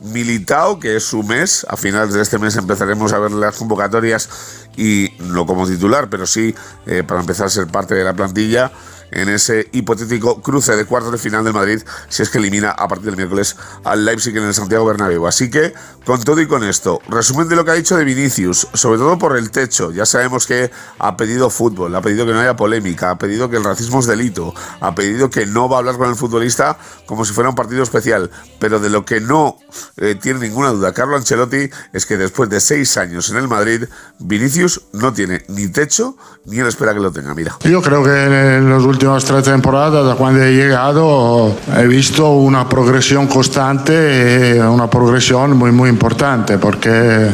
Militao, 0.01 0.79
que 0.79 0.97
es 0.97 1.05
su 1.05 1.23
mes. 1.23 1.67
A 1.69 1.77
finales 1.77 2.15
de 2.15 2.23
este 2.23 2.39
mes 2.39 2.57
empezaremos 2.57 3.13
a 3.13 3.19
ver 3.19 3.33
las 3.33 3.57
convocatorias 3.57 4.29
y 4.77 5.13
no 5.21 5.47
como 5.47 5.67
titular, 5.67 6.09
pero 6.09 6.27
sí 6.27 6.55
eh, 6.87 7.03
para 7.07 7.21
empezar 7.21 7.47
a 7.47 7.51
ser 7.51 7.67
parte 7.67 7.95
de 7.95 8.05
la 8.05 8.15
plantilla 8.15 8.71
en 9.11 9.29
ese 9.29 9.69
hipotético 9.73 10.43
cruce 10.43 10.77
de 10.77 10.85
cuartos 10.85 11.13
de 11.13 11.19
final 11.19 11.45
del 11.45 11.55
Madrid 11.55 11.83
si 12.09 12.23
es 12.23 12.31
que 12.31 12.39
elimina 12.39 12.71
a 12.71 12.89
partir 12.89 13.07
del 13.07 13.17
miércoles 13.17 13.57
al 13.85 14.05
Leipzig 14.05 14.37
en 14.37 14.45
el 14.45 14.55
Santiago 14.55 14.85
Bernabéu. 14.85 15.27
Así 15.27 15.51
que, 15.51 15.73
con 16.05 16.23
todo 16.23 16.41
y 16.41 16.47
con 16.47 16.65
esto, 16.65 17.01
resumen 17.09 17.49
de 17.49 17.57
lo 17.57 17.65
que 17.65 17.71
ha 17.71 17.75
dicho 17.75 17.97
de 17.97 18.05
Vinicius, 18.05 18.69
sobre 18.75 18.99
todo 18.99 19.19
por 19.19 19.37
el 19.37 19.51
techo. 19.51 19.93
Ya 19.93 20.07
sabemos 20.07 20.47
que 20.47 20.71
ha 20.99 21.17
pedido 21.17 21.51
fútbol, 21.51 21.95
ha 21.95 22.03
pedido 22.03 22.27
que 22.27 22.33
no 22.33 22.41
haya 22.41 22.57
polémica, 22.57 23.11
ha 23.11 23.19
pedido 23.19 23.51
que 23.51 23.57
el 23.57 23.65
racismo 23.65 24.01
es 24.01 24.07
delito, 24.07 24.55
ha 24.81 24.95
pedido 24.95 25.31
que 25.31 25.47
no 25.47 25.69
va 25.69 25.77
a 25.77 25.79
hablar 25.81 25.97
con 25.97 26.09
el 26.09 26.17
futbolista 26.17 26.79
como 27.07 27.25
si 27.25 27.33
fuera 27.33 27.51
un 27.51 27.57
partido 27.57 27.83
especial. 27.83 28.31
Pero 28.59 28.81
de 28.81 28.91
lo 28.91 29.05
que 29.05 29.21
no 29.21 29.59
eh, 29.97 30.15
tiene 30.21 30.41
ninguna 30.41 30.71
duda 30.71 30.93
Carlo 30.93 31.17
Ancelotti 31.17 31.71
es 31.93 32.07
que 32.07 32.17
después 32.17 32.51
de 32.51 32.61
seis 32.61 32.97
años 32.97 33.31
en 33.31 33.37
el 33.37 33.49
Madrid, 33.49 33.85
Vinicius 34.19 34.83
no 34.93 35.13
tiene 35.13 35.45
ni 35.49 35.69
techo 35.69 36.17
ni 36.45 36.59
él 36.59 36.67
espera 36.67 36.95
que 36.95 37.01
lo 37.01 37.13
tenga. 37.13 37.35
Mira. 37.35 37.57
Yo 37.61 37.83
creo 37.83 38.03
que 38.03 38.57
en 38.57 38.69
los 38.69 38.85
últimas 38.99 39.25
tres 39.25 39.45
temporadas, 39.45 40.05
da 40.05 40.17
cuando 40.17 40.43
he 40.43 40.51
llegado, 40.51 41.55
he 41.79 41.87
visto 41.87 42.31
una 42.33 42.69
progresión 42.69 43.29
constante 43.29 44.57
y 44.57 44.59
una 44.59 44.91
progresión 44.91 45.57
muy, 45.57 45.71
muy 45.71 45.89
importante, 45.89 46.59
porque 46.59 47.31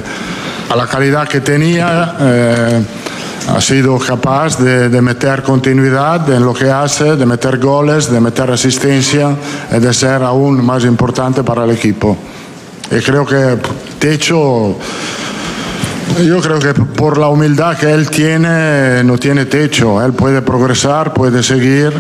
a 0.68 0.76
la 0.76 0.87
calidad 0.87 1.26
que 1.26 1.40
tenía 1.40 2.16
eh, 2.21 2.85
ha 3.49 3.61
sido 3.62 3.99
capaz 3.99 4.59
de, 4.59 4.90
de, 4.90 5.00
meter 5.00 5.42
continuidad 5.42 6.28
en 6.28 6.44
lo 6.44 6.52
que 6.52 6.71
hace, 6.71 7.16
de 7.16 7.25
meter 7.25 7.59
goles, 7.59 8.12
de 8.12 8.21
meter 8.21 8.50
asistencia 8.50 9.35
y 9.75 9.80
de 9.80 9.94
ser 9.94 10.23
aún 10.23 10.62
más 10.62 10.85
importante 10.85 11.42
para 11.42 11.64
el 11.64 11.71
equipo. 11.71 12.14
Y 12.90 13.00
creo 13.00 13.25
que 13.25 13.56
techo 13.99 14.76
yo 16.25 16.40
creo 16.40 16.58
que 16.58 16.75
por 16.75 17.18
la 17.18 17.28
humildad 17.28 17.76
que 17.76 17.92
él 17.92 18.08
tiene, 18.11 19.02
no 19.04 19.18
tiene 19.18 19.46
techo. 19.46 20.02
Él 20.02 20.12
puede 20.12 20.42
progresar, 20.42 21.12
puede 21.12 21.42
seguir, 21.42 21.92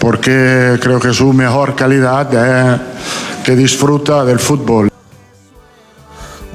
porque 0.00 0.78
creo 0.80 1.00
que 1.00 1.12
su 1.12 1.32
mejor 1.32 1.74
calidad 1.74 2.32
es 2.34 2.80
que 3.44 3.56
disfruta 3.56 4.24
del 4.24 4.38
fútbol. 4.38 4.90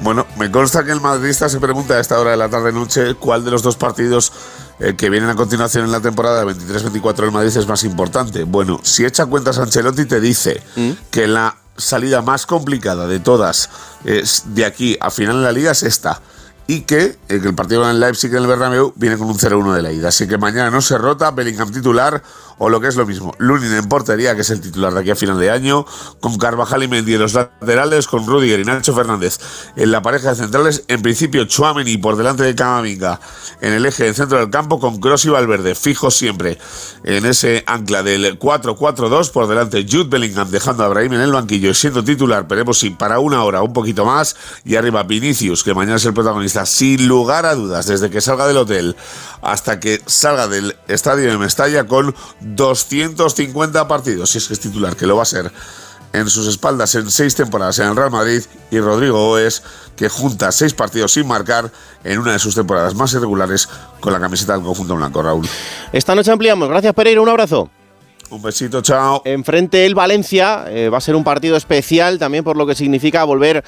Bueno, 0.02 0.26
me 0.36 0.50
consta 0.50 0.84
que 0.84 0.90
el 0.90 1.00
madridista 1.00 1.48
se 1.48 1.60
pregunta 1.60 1.94
a 1.94 2.00
esta 2.00 2.18
hora 2.18 2.32
de 2.32 2.36
la 2.36 2.48
tarde-noche 2.48 3.14
cuál 3.14 3.44
de 3.44 3.52
los 3.52 3.62
dos 3.62 3.76
partidos 3.76 4.32
eh, 4.80 4.94
que 4.96 5.08
vienen 5.08 5.30
a 5.30 5.36
continuación 5.36 5.84
en 5.84 5.92
la 5.92 6.00
temporada 6.00 6.44
23-24 6.44 7.14
del 7.16 7.30
Madrid 7.30 7.56
es 7.56 7.68
más 7.68 7.84
importante. 7.84 8.42
Bueno, 8.42 8.80
si 8.82 9.04
echa 9.04 9.26
cuentas 9.26 9.58
Ancelotti 9.58 10.06
te 10.06 10.20
dice 10.20 10.60
¿Mm? 10.74 10.90
que 11.10 11.28
la 11.28 11.56
salida 11.76 12.20
más 12.20 12.46
complicada 12.46 13.06
de 13.06 13.20
todas 13.20 13.70
es 14.04 14.42
de 14.46 14.64
aquí 14.64 14.96
a 15.00 15.10
final 15.10 15.36
de 15.36 15.42
la 15.42 15.52
liga 15.52 15.70
es 15.70 15.84
esta 15.84 16.20
y 16.66 16.82
que 16.82 17.16
el 17.28 17.54
partido 17.54 17.88
en 17.88 18.00
Leipzig 18.00 18.30
en 18.30 18.38
el 18.38 18.46
Bernabéu 18.46 18.92
viene 18.96 19.16
con 19.16 19.28
un 19.28 19.38
0-1 19.38 19.74
de 19.74 19.82
la 19.82 19.92
ida. 19.92 20.08
Así 20.08 20.28
que 20.28 20.38
mañana 20.38 20.70
no 20.70 20.80
se 20.80 20.96
rota, 20.98 21.30
Bellingham 21.30 21.70
titular 21.70 22.22
o 22.58 22.68
lo 22.68 22.80
que 22.80 22.86
es 22.86 22.94
lo 22.94 23.04
mismo, 23.04 23.34
Lunin 23.38 23.72
en 23.74 23.88
portería, 23.88 24.36
que 24.36 24.42
es 24.42 24.50
el 24.50 24.60
titular 24.60 24.94
de 24.94 25.00
aquí 25.00 25.10
a 25.10 25.16
final 25.16 25.36
de 25.36 25.50
año, 25.50 25.84
con 26.20 26.38
Carvajal 26.38 26.84
y 26.84 26.88
Mendy 26.88 27.14
en 27.14 27.20
los 27.20 27.34
laterales, 27.34 28.06
con 28.06 28.24
Rudiger 28.24 28.60
y 28.60 28.64
Nacho 28.64 28.94
Fernández 28.94 29.40
en 29.74 29.90
la 29.90 30.00
pareja 30.00 30.30
de 30.30 30.36
centrales, 30.36 30.84
en 30.86 31.02
principio 31.02 31.44
Chuameni 31.44 31.96
por 31.96 32.16
delante 32.16 32.44
de 32.44 32.54
Camavinga 32.54 33.18
en 33.60 33.72
el 33.72 33.84
eje 33.84 34.04
del 34.04 34.14
centro 34.14 34.38
del 34.38 34.50
campo, 34.50 34.78
con 34.78 35.00
Kroos 35.00 35.24
y 35.24 35.30
Valverde, 35.30 35.74
fijos 35.74 36.14
siempre 36.14 36.58
en 37.02 37.26
ese 37.26 37.64
ancla 37.66 38.04
del 38.04 38.38
4-4-2, 38.38 39.32
por 39.32 39.48
delante 39.48 39.84
Jude 39.90 40.08
Bellingham 40.08 40.48
dejando 40.48 40.84
a 40.84 40.88
Brahim 40.88 41.14
en 41.14 41.20
el 41.22 41.32
banquillo 41.32 41.74
siendo 41.74 42.04
titular, 42.04 42.46
veremos 42.46 42.78
si 42.78 42.90
para 42.90 43.18
una 43.18 43.42
hora 43.42 43.62
un 43.62 43.72
poquito 43.72 44.04
más, 44.04 44.36
y 44.64 44.76
arriba 44.76 45.02
Vinicius, 45.02 45.64
que 45.64 45.74
mañana 45.74 45.96
es 45.96 46.04
el 46.04 46.14
protagonista, 46.14 46.51
sin 46.66 47.08
lugar 47.08 47.46
a 47.46 47.54
dudas, 47.54 47.86
desde 47.86 48.10
que 48.10 48.20
salga 48.20 48.46
del 48.46 48.56
hotel 48.56 48.96
hasta 49.42 49.80
que 49.80 50.00
salga 50.06 50.48
del 50.48 50.76
estadio 50.88 51.30
de 51.30 51.38
Mestalla 51.38 51.86
con 51.86 52.14
250 52.40 53.88
partidos, 53.88 54.30
si 54.30 54.38
es 54.38 54.46
que 54.46 54.54
es 54.54 54.60
titular, 54.60 54.96
que 54.96 55.06
lo 55.06 55.16
va 55.16 55.22
a 55.22 55.26
ser 55.26 55.50
en 56.12 56.28
sus 56.28 56.46
espaldas 56.46 56.94
en 56.94 57.10
seis 57.10 57.34
temporadas 57.34 57.78
en 57.78 57.88
el 57.88 57.96
Real 57.96 58.10
Madrid 58.10 58.42
y 58.70 58.78
Rodrigo 58.78 59.30
Oes, 59.30 59.62
que 59.96 60.08
junta 60.08 60.52
seis 60.52 60.74
partidos 60.74 61.12
sin 61.12 61.26
marcar 61.26 61.70
en 62.04 62.18
una 62.18 62.32
de 62.32 62.38
sus 62.38 62.54
temporadas 62.54 62.94
más 62.94 63.12
irregulares 63.14 63.68
con 64.00 64.12
la 64.12 64.20
camiseta 64.20 64.52
del 64.52 64.62
conjunto 64.62 64.94
blanco, 64.94 65.22
Raúl. 65.22 65.48
Esta 65.92 66.14
noche 66.14 66.30
ampliamos. 66.30 66.68
Gracias, 66.68 66.94
Pereira. 66.94 67.20
Un 67.20 67.28
abrazo. 67.28 67.70
Un 68.30 68.40
besito, 68.40 68.80
chao. 68.80 69.22
Enfrente 69.24 69.84
el 69.84 69.94
Valencia. 69.94 70.64
Eh, 70.68 70.88
va 70.88 70.98
a 70.98 71.02
ser 71.02 71.16
un 71.16 71.24
partido 71.24 71.56
especial 71.56 72.18
también 72.18 72.44
por 72.44 72.56
lo 72.56 72.66
que 72.66 72.74
significa 72.74 73.24
volver 73.24 73.62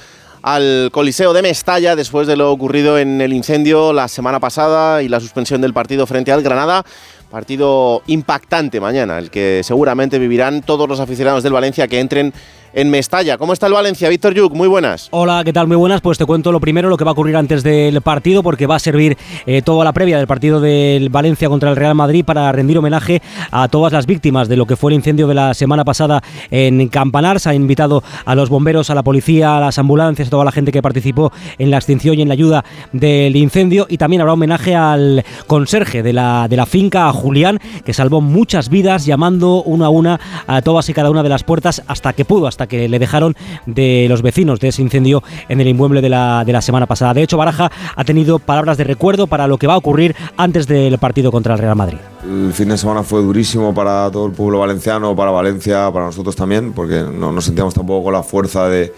al 0.45 0.89
Coliseo 0.91 1.33
de 1.33 1.41
Mestalla 1.41 1.95
después 1.95 2.27
de 2.27 2.37
lo 2.37 2.51
ocurrido 2.51 2.99
en 2.99 3.19
el 3.19 3.33
incendio 3.33 3.91
la 3.93 4.07
semana 4.07 4.39
pasada 4.39 5.01
y 5.01 5.09
la 5.09 5.19
suspensión 5.19 5.59
del 5.59 5.73
partido 5.73 6.05
frente 6.05 6.31
al 6.31 6.43
Granada. 6.43 6.85
Partido 7.31 8.03
impactante 8.05 8.79
mañana, 8.79 9.17
el 9.17 9.31
que 9.31 9.61
seguramente 9.63 10.19
vivirán 10.19 10.61
todos 10.61 10.87
los 10.87 10.99
aficionados 10.99 11.41
del 11.41 11.51
Valencia 11.51 11.87
que 11.87 11.99
entren 11.99 12.31
en 12.75 12.89
Mestalla. 12.89 13.37
¿Cómo 13.37 13.53
está 13.53 13.67
el 13.67 13.73
Valencia? 13.73 14.09
Víctor 14.09 14.33
Yuk, 14.33 14.53
muy 14.53 14.67
buenas. 14.67 15.07
Hola, 15.11 15.41
¿qué 15.45 15.53
tal? 15.53 15.67
Muy 15.67 15.77
buenas. 15.77 16.01
Pues 16.01 16.17
te 16.17 16.25
cuento 16.25 16.51
lo 16.51 16.59
primero, 16.59 16.89
lo 16.89 16.97
que 16.97 17.05
va 17.05 17.11
a 17.11 17.13
ocurrir 17.13 17.37
antes 17.37 17.63
del 17.63 18.01
partido, 18.01 18.43
porque 18.43 18.67
va 18.67 18.75
a 18.75 18.79
servir 18.79 19.17
eh, 19.45 19.61
toda 19.61 19.85
la 19.85 19.93
previa 19.93 20.17
del 20.17 20.27
partido 20.27 20.59
del 20.59 21.09
Valencia 21.09 21.47
contra 21.47 21.69
el 21.69 21.77
Real 21.77 21.95
Madrid 21.95 22.25
para 22.25 22.51
rendir 22.51 22.77
homenaje 22.77 23.21
a 23.49 23.69
todas 23.69 23.93
las 23.93 24.05
víctimas 24.05 24.49
de 24.49 24.57
lo 24.57 24.65
que 24.65 24.75
fue 24.75 24.91
el 24.91 24.95
incendio 24.95 25.27
de 25.27 25.33
la 25.33 25.53
semana 25.53 25.85
pasada 25.85 26.21
en 26.51 26.87
Campanar. 26.89 27.39
Se 27.39 27.49
ha 27.49 27.53
invitado 27.53 28.03
a 28.25 28.35
los 28.35 28.49
bomberos, 28.49 28.89
a 28.89 28.95
la 28.95 29.03
policía, 29.03 29.57
a 29.57 29.61
las 29.61 29.79
ambulancias, 29.79 30.27
a 30.27 30.31
toda 30.31 30.43
la 30.43 30.51
gente 30.51 30.73
que 30.73 30.81
participó 30.81 31.31
en 31.57 31.71
la 31.71 31.77
extinción 31.77 32.19
y 32.19 32.23
en 32.23 32.27
la 32.27 32.33
ayuda 32.33 32.65
del 32.91 33.37
incendio. 33.37 33.87
Y 33.89 33.97
también 33.97 34.21
habrá 34.21 34.33
homenaje 34.33 34.75
al 34.75 35.23
conserje 35.47 36.03
de 36.03 36.11
la, 36.11 36.47
de 36.49 36.57
la 36.57 36.65
finca, 36.65 37.07
a 37.07 37.13
Julián, 37.13 37.59
que 37.85 37.93
salvó 37.93 38.19
muchas 38.19 38.67
vidas 38.67 39.05
llamando 39.05 39.63
una 39.63 39.85
a 39.85 39.89
una 39.89 40.19
a 40.45 40.61
todas 40.61 40.89
y 40.89 40.93
cada 40.93 41.09
una 41.09 41.23
de 41.23 41.29
las 41.29 41.43
puertas 41.43 41.81
hasta 41.87 42.11
que 42.11 42.25
pudo, 42.25 42.47
hasta 42.47 42.64
que 42.67 42.87
le 42.87 42.99
dejaron 42.99 43.35
de 43.65 44.07
los 44.09 44.21
vecinos 44.21 44.59
de 44.59 44.69
ese 44.69 44.81
incendio 44.81 45.23
en 45.49 45.61
el 45.61 45.67
inmueble 45.67 46.01
de 46.01 46.09
la, 46.09 46.43
de 46.45 46.53
la 46.53 46.61
semana 46.61 46.85
pasada. 46.85 47.13
De 47.13 47.23
hecho, 47.23 47.37
Baraja 47.37 47.71
ha 47.95 48.03
tenido 48.03 48.39
palabras 48.39 48.77
de 48.77 48.83
recuerdo 48.83 49.27
para 49.27 49.47
lo 49.47 49.57
que 49.57 49.67
va 49.67 49.73
a 49.73 49.77
ocurrir 49.77 50.15
antes 50.37 50.67
del 50.67 50.97
partido 50.97 51.31
contra 51.31 51.53
el 51.53 51.59
Real 51.59 51.75
Madrid. 51.75 51.97
El 52.23 52.53
fin 52.53 52.69
de 52.69 52.77
semana 52.77 53.03
fue 53.03 53.21
durísimo 53.21 53.73
para 53.73 54.09
todo 54.11 54.25
el 54.27 54.31
pueblo 54.31 54.59
valenciano, 54.59 55.15
para 55.15 55.31
Valencia, 55.31 55.91
para 55.91 56.05
nosotros 56.05 56.35
también, 56.35 56.73
porque 56.73 57.03
no 57.03 57.31
nos 57.31 57.45
sentíamos 57.45 57.73
tampoco 57.73 58.05
con 58.05 58.13
la 58.13 58.23
fuerza 58.23 58.67
de, 58.67 58.93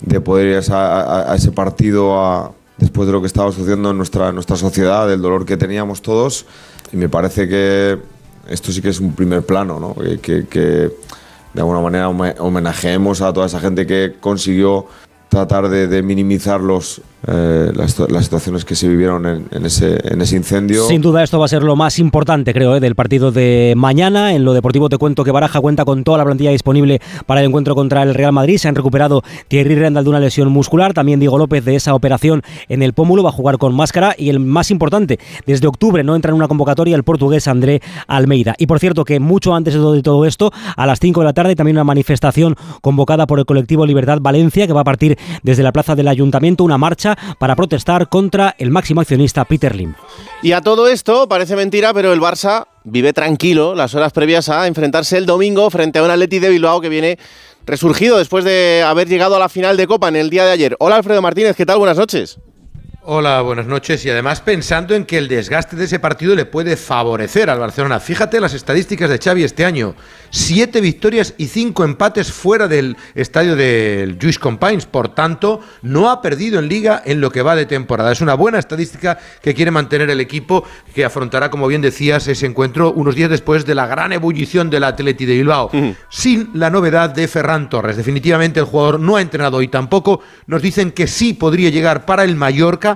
de 0.00 0.20
poder 0.20 0.46
ir 0.48 0.72
a, 0.72 1.34
ese 1.34 1.52
partido 1.52 2.54
después 2.78 3.06
de 3.06 3.12
lo 3.12 3.20
que 3.20 3.26
estaba 3.26 3.50
sucediendo 3.52 3.90
en 3.90 3.96
nuestra, 3.96 4.32
nuestra 4.32 4.56
sociedad, 4.56 5.08
del 5.08 5.22
dolor 5.22 5.46
que 5.46 5.56
teníamos 5.56 6.02
todos. 6.02 6.46
Y 6.92 6.96
me 6.96 7.08
parece 7.08 7.48
que 7.48 7.98
esto 8.48 8.72
sí 8.72 8.80
que 8.80 8.90
es 8.90 9.00
un 9.00 9.14
primer 9.14 9.42
plano, 9.44 9.80
¿no? 9.80 9.94
que, 10.20 10.46
que 10.46 10.92
de 11.56 11.62
alguna 11.62 11.80
manera 11.80 12.10
homenajeemos 12.10 13.22
a 13.22 13.32
toda 13.32 13.46
esa 13.46 13.58
gente 13.58 13.86
que 13.86 14.16
consiguió 14.20 14.86
tratar 15.30 15.70
de, 15.70 15.88
de 15.88 16.02
minimizar 16.02 16.60
los, 16.60 17.00
eh, 17.28 17.72
las, 17.74 17.92
situaciones 18.24 18.64
que 18.64 18.76
se 18.76 18.88
vivieron 18.88 19.26
en, 19.26 19.66
ese, 19.66 19.98
en, 20.12 20.20
ese, 20.20 20.36
incendio. 20.36 20.86
Sin 20.86 21.02
duda 21.02 21.24
esto 21.24 21.38
va 21.38 21.46
a 21.46 21.48
ser 21.48 21.62
lo 21.62 21.74
más 21.74 21.98
importante, 21.98 22.52
creo, 22.52 22.76
eh, 22.76 22.80
del 22.80 22.94
partido 22.94 23.32
de 23.32 23.74
mañana. 23.76 24.34
En 24.34 24.44
lo 24.44 24.52
deportivo 24.52 24.88
te 24.88 24.96
cuento 24.96 25.24
que 25.24 25.32
Baraja 25.32 25.60
cuenta 25.60 25.84
con 25.84 26.04
toda 26.04 26.18
la 26.18 26.24
plantilla 26.24 26.50
disponible 26.50 27.00
para 27.26 27.40
el 27.40 27.46
encuentro 27.46 27.74
contra 27.74 28.02
el 28.04 28.14
Real 28.14 28.32
Madrid. 28.32 28.58
Se 28.58 28.68
han 28.68 28.76
recuperado 28.76 29.22
Thierry 29.48 29.74
Rendal 29.74 30.04
de 30.04 30.10
una 30.10 30.20
lesión 30.20 30.50
muscular, 30.50 30.94
también 30.94 31.18
Diego 31.18 31.36
López 31.36 31.64
de 31.64 31.74
esa 31.74 31.94
operación 31.94 32.42
en 32.68 32.82
el 32.82 32.92
pómulo, 32.92 33.24
va 33.24 33.30
a 33.30 33.32
jugar 33.32 33.58
con 33.58 33.74
máscara 33.74 34.14
y 34.16 34.28
el 34.28 34.38
más 34.38 34.70
importante, 34.70 35.18
desde 35.46 35.66
octubre 35.66 36.04
no 36.04 36.14
entra 36.14 36.30
en 36.30 36.36
una 36.36 36.46
convocatoria 36.46 36.94
el 36.94 37.02
portugués 37.02 37.48
André 37.48 37.82
Almeida. 38.06 38.54
Y 38.58 38.66
por 38.66 38.78
cierto 38.78 39.04
que 39.04 39.18
mucho 39.18 39.54
antes 39.54 39.74
de 39.74 39.80
todo, 39.80 39.94
de 39.94 40.02
todo 40.02 40.24
esto, 40.26 40.52
a 40.76 40.86
las 40.86 41.00
5 41.00 41.20
de 41.20 41.24
la 41.24 41.32
tarde 41.32 41.56
también 41.56 41.76
una 41.76 41.84
manifestación 41.84 42.54
convocada 42.82 43.26
por 43.26 43.40
el 43.40 43.46
colectivo 43.46 43.84
Libertad 43.84 44.18
Valencia 44.20 44.66
que 44.66 44.72
va 44.72 44.82
a 44.82 44.84
partir 44.84 45.18
desde 45.42 45.62
la 45.62 45.72
plaza 45.72 45.96
del 45.96 46.08
Ayuntamiento, 46.08 46.62
una 46.62 46.78
marcha 46.78 47.15
para 47.38 47.56
protestar 47.56 48.08
contra 48.08 48.54
el 48.58 48.70
máximo 48.70 49.00
accionista 49.00 49.44
Peter 49.44 49.74
Lim. 49.74 49.94
Y 50.42 50.52
a 50.52 50.60
todo 50.60 50.88
esto, 50.88 51.28
parece 51.28 51.56
mentira, 51.56 51.92
pero 51.94 52.12
el 52.12 52.20
Barça 52.20 52.66
vive 52.84 53.12
tranquilo 53.12 53.74
las 53.74 53.94
horas 53.94 54.12
previas 54.12 54.48
a 54.48 54.66
enfrentarse 54.66 55.18
el 55.18 55.26
domingo 55.26 55.68
frente 55.70 55.98
a 55.98 56.02
un 56.02 56.10
Atleti 56.10 56.38
de 56.38 56.48
Bilbao 56.48 56.80
que 56.80 56.88
viene 56.88 57.18
resurgido 57.66 58.18
después 58.18 58.44
de 58.44 58.82
haber 58.86 59.08
llegado 59.08 59.36
a 59.36 59.38
la 59.38 59.48
final 59.48 59.76
de 59.76 59.86
Copa 59.86 60.08
en 60.08 60.16
el 60.16 60.30
día 60.30 60.44
de 60.44 60.52
ayer. 60.52 60.76
Hola 60.78 60.96
Alfredo 60.96 61.20
Martínez, 61.20 61.56
¿qué 61.56 61.66
tal? 61.66 61.78
Buenas 61.78 61.98
noches. 61.98 62.38
Hola, 63.08 63.40
buenas 63.42 63.66
noches. 63.66 64.04
Y 64.04 64.10
además 64.10 64.40
pensando 64.40 64.92
en 64.92 65.04
que 65.04 65.16
el 65.16 65.28
desgaste 65.28 65.76
de 65.76 65.84
ese 65.84 66.00
partido 66.00 66.34
le 66.34 66.44
puede 66.44 66.76
favorecer 66.76 67.48
al 67.48 67.60
Barcelona. 67.60 68.00
Fíjate 68.00 68.40
las 68.40 68.52
estadísticas 68.52 69.08
de 69.08 69.20
Xavi 69.20 69.44
este 69.44 69.64
año. 69.64 69.94
Siete 70.30 70.80
victorias 70.80 71.32
y 71.38 71.46
cinco 71.46 71.84
empates 71.84 72.32
fuera 72.32 72.66
del 72.66 72.96
estadio 73.14 73.54
del 73.54 74.18
Lluís 74.18 74.40
Companys. 74.40 74.86
Por 74.86 75.14
tanto, 75.14 75.60
no 75.82 76.10
ha 76.10 76.20
perdido 76.20 76.58
en 76.58 76.68
liga 76.68 77.00
en 77.06 77.20
lo 77.20 77.30
que 77.30 77.42
va 77.42 77.54
de 77.54 77.64
temporada. 77.64 78.10
Es 78.10 78.20
una 78.22 78.34
buena 78.34 78.58
estadística 78.58 79.16
que 79.40 79.54
quiere 79.54 79.70
mantener 79.70 80.10
el 80.10 80.20
equipo 80.20 80.64
que 80.92 81.04
afrontará, 81.04 81.48
como 81.48 81.68
bien 81.68 81.82
decías, 81.82 82.26
ese 82.26 82.46
encuentro 82.46 82.92
unos 82.92 83.14
días 83.14 83.30
después 83.30 83.64
de 83.64 83.76
la 83.76 83.86
gran 83.86 84.14
ebullición 84.14 84.68
del 84.68 84.82
Atleti 84.82 85.26
de 85.26 85.34
Bilbao. 85.34 85.70
Sin 86.10 86.50
la 86.54 86.70
novedad 86.70 87.10
de 87.10 87.28
Ferran 87.28 87.70
Torres. 87.70 87.96
Definitivamente 87.96 88.58
el 88.58 88.66
jugador 88.66 88.98
no 88.98 89.14
ha 89.14 89.22
entrenado 89.22 89.58
hoy 89.58 89.68
tampoco. 89.68 90.22
Nos 90.48 90.60
dicen 90.60 90.90
que 90.90 91.06
sí 91.06 91.34
podría 91.34 91.70
llegar 91.70 92.04
para 92.04 92.24
el 92.24 92.34
Mallorca 92.34 92.95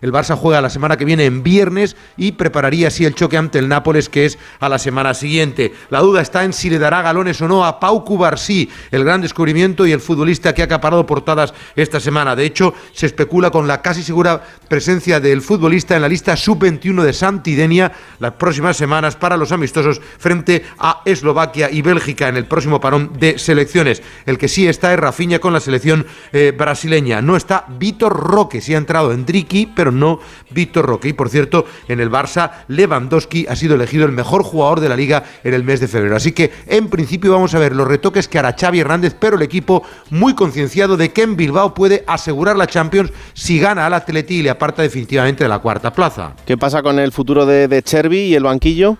el 0.00 0.12
Barça 0.12 0.36
juega 0.36 0.60
la 0.60 0.70
semana 0.70 0.96
que 0.96 1.04
viene 1.04 1.24
en 1.24 1.42
viernes 1.42 1.96
y 2.16 2.32
prepararía 2.32 2.88
así 2.88 3.04
el 3.04 3.14
choque 3.14 3.36
ante 3.36 3.58
el 3.58 3.68
Nápoles, 3.68 4.08
que 4.08 4.26
es 4.26 4.38
a 4.60 4.68
la 4.68 4.78
semana 4.78 5.14
siguiente. 5.14 5.72
La 5.90 6.00
duda 6.00 6.20
está 6.20 6.44
en 6.44 6.52
si 6.52 6.70
le 6.70 6.78
dará 6.78 7.02
galones 7.02 7.40
o 7.40 7.48
no 7.48 7.64
a 7.64 7.80
Pau 7.80 8.04
Cubarsí, 8.04 8.70
el 8.90 9.04
gran 9.04 9.20
descubrimiento 9.20 9.86
y 9.86 9.92
el 9.92 10.00
futbolista 10.00 10.54
que 10.54 10.62
ha 10.62 10.66
acaparado 10.66 11.06
portadas 11.06 11.54
esta 11.76 12.00
semana. 12.00 12.36
De 12.36 12.44
hecho, 12.44 12.74
se 12.92 13.06
especula 13.06 13.50
con 13.50 13.66
la 13.66 13.82
casi 13.82 14.02
segura 14.02 14.42
presencia 14.68 15.20
del 15.20 15.42
futbolista 15.42 15.96
en 15.96 16.02
la 16.02 16.08
lista 16.08 16.36
sub-21 16.36 17.02
de 17.02 17.12
Santidenia 17.12 17.92
las 18.20 18.32
próximas 18.32 18.76
semanas 18.76 19.16
para 19.16 19.36
los 19.36 19.52
amistosos 19.52 20.00
frente 20.18 20.64
a 20.78 21.02
Eslovaquia 21.04 21.70
y 21.70 21.82
Bélgica 21.82 22.28
en 22.28 22.36
el 22.36 22.46
próximo 22.46 22.80
parón 22.80 23.12
de 23.18 23.38
selecciones. 23.38 24.02
El 24.26 24.38
que 24.38 24.48
sí 24.48 24.66
está 24.66 24.92
es 24.92 25.00
Rafinha 25.00 25.38
con 25.38 25.52
la 25.52 25.60
selección 25.60 26.06
eh, 26.32 26.52
brasileña. 26.56 27.22
No 27.22 27.36
está 27.36 27.64
Vitor 27.68 28.14
Roque, 28.14 28.60
sí 28.60 28.74
ha 28.74 28.78
entrado 28.78 29.12
en 29.12 29.24
Driki, 29.24 29.72
pero 29.74 29.87
no 29.90 30.20
Víctor 30.50 30.86
Roque. 30.86 31.08
Y 31.08 31.12
por 31.12 31.28
cierto, 31.28 31.66
en 31.88 32.00
el 32.00 32.10
Barça, 32.10 32.50
Lewandowski 32.68 33.46
ha 33.48 33.56
sido 33.56 33.74
elegido 33.74 34.06
el 34.06 34.12
mejor 34.12 34.42
jugador 34.42 34.80
de 34.80 34.88
la 34.88 34.96
liga 34.96 35.24
en 35.44 35.54
el 35.54 35.64
mes 35.64 35.80
de 35.80 35.88
febrero. 35.88 36.16
Así 36.16 36.32
que 36.32 36.52
en 36.66 36.88
principio 36.88 37.32
vamos 37.32 37.54
a 37.54 37.58
ver 37.58 37.74
los 37.74 37.88
retoques 37.88 38.28
que 38.28 38.38
hará 38.38 38.56
Xavi 38.58 38.80
Hernández, 38.80 39.14
pero 39.18 39.36
el 39.36 39.42
equipo 39.42 39.82
muy 40.10 40.34
concienciado 40.34 40.96
de 40.96 41.12
que 41.12 41.22
en 41.22 41.36
Bilbao 41.36 41.74
puede 41.74 42.04
asegurar 42.06 42.56
la 42.56 42.66
Champions 42.66 43.12
si 43.34 43.58
gana 43.58 43.86
al 43.86 43.94
Atleti 43.94 44.36
y 44.36 44.42
le 44.42 44.50
aparta 44.50 44.82
definitivamente 44.82 45.44
de 45.44 45.48
la 45.48 45.58
cuarta 45.58 45.92
plaza. 45.92 46.34
¿Qué 46.46 46.56
pasa 46.56 46.82
con 46.82 46.98
el 46.98 47.12
futuro 47.12 47.46
de, 47.46 47.68
de 47.68 47.82
y 48.10 48.34
el 48.34 48.44
banquillo? 48.44 48.98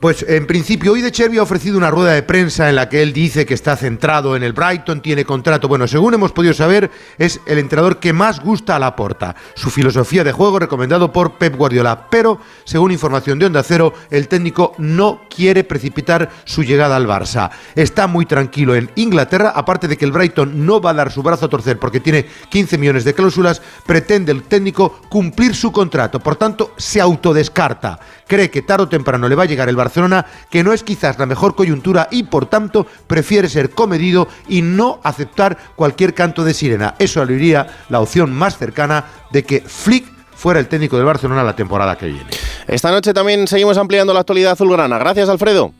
Pues 0.00 0.24
en 0.26 0.46
principio, 0.46 0.92
hoy 0.92 1.02
de 1.02 1.12
Chervi 1.12 1.36
ha 1.36 1.42
ofrecido 1.42 1.76
una 1.76 1.90
rueda 1.90 2.12
de 2.12 2.22
prensa 2.22 2.70
en 2.70 2.76
la 2.76 2.88
que 2.88 3.02
él 3.02 3.12
dice 3.12 3.44
que 3.44 3.52
está 3.52 3.76
centrado 3.76 4.34
en 4.34 4.42
el 4.42 4.54
Brighton, 4.54 5.02
tiene 5.02 5.26
contrato. 5.26 5.68
Bueno, 5.68 5.86
según 5.86 6.14
hemos 6.14 6.32
podido 6.32 6.54
saber, 6.54 6.90
es 7.18 7.38
el 7.44 7.58
entrenador 7.58 7.98
que 7.98 8.14
más 8.14 8.40
gusta 8.40 8.76
a 8.76 8.78
la 8.78 8.96
porta. 8.96 9.36
Su 9.54 9.68
filosofía 9.68 10.24
de 10.24 10.32
juego 10.32 10.58
recomendado 10.58 11.12
por 11.12 11.36
Pep 11.36 11.54
Guardiola. 11.54 12.08
Pero, 12.08 12.40
según 12.64 12.92
información 12.92 13.38
de 13.38 13.44
Onda 13.44 13.62
Cero, 13.62 13.92
el 14.08 14.26
técnico 14.26 14.72
no 14.78 15.20
quiere 15.28 15.64
precipitar 15.64 16.30
su 16.46 16.62
llegada 16.62 16.96
al 16.96 17.06
Barça. 17.06 17.50
Está 17.74 18.06
muy 18.06 18.24
tranquilo 18.24 18.74
en 18.74 18.90
Inglaterra, 18.94 19.52
aparte 19.54 19.86
de 19.86 19.98
que 19.98 20.06
el 20.06 20.12
Brighton 20.12 20.64
no 20.64 20.80
va 20.80 20.92
a 20.92 20.94
dar 20.94 21.12
su 21.12 21.22
brazo 21.22 21.44
a 21.44 21.50
torcer 21.50 21.78
porque 21.78 22.00
tiene 22.00 22.24
15 22.48 22.78
millones 22.78 23.04
de 23.04 23.12
cláusulas, 23.12 23.60
pretende 23.84 24.32
el 24.32 24.44
técnico 24.44 25.02
cumplir 25.10 25.54
su 25.54 25.70
contrato. 25.70 26.20
Por 26.20 26.36
tanto, 26.36 26.72
se 26.78 27.02
autodescarta. 27.02 28.00
Cree 28.26 28.48
que 28.48 28.62
tarde 28.62 28.84
o 28.84 28.88
temprano 28.88 29.28
le 29.28 29.34
va 29.34 29.42
a 29.42 29.46
llegar 29.46 29.68
el 29.68 29.76
Barça 29.76 29.89
Barcelona, 29.90 30.24
que 30.48 30.62
no 30.62 30.72
es 30.72 30.84
quizás 30.84 31.18
la 31.18 31.26
mejor 31.26 31.56
coyuntura 31.56 32.06
y 32.12 32.22
por 32.22 32.46
tanto 32.46 32.86
prefiere 33.08 33.48
ser 33.48 33.70
comedido 33.70 34.28
y 34.48 34.62
no 34.62 35.00
aceptar 35.02 35.58
cualquier 35.74 36.14
canto 36.14 36.44
de 36.44 36.54
sirena. 36.54 36.94
Eso 37.00 37.20
aludiría 37.20 37.66
la 37.88 38.00
opción 38.00 38.32
más 38.32 38.56
cercana 38.56 39.04
de 39.32 39.42
que 39.42 39.60
Flick 39.60 40.06
fuera 40.36 40.60
el 40.60 40.68
técnico 40.68 40.96
del 40.96 41.06
Barcelona 41.06 41.42
la 41.42 41.56
temporada 41.56 41.98
que 41.98 42.06
viene. 42.06 42.30
Esta 42.68 42.92
noche 42.92 43.12
también 43.12 43.48
seguimos 43.48 43.76
ampliando 43.76 44.14
la 44.14 44.20
actualidad 44.20 44.52
azulgrana. 44.52 44.96
Gracias, 44.98 45.28
Alfredo. 45.28 45.72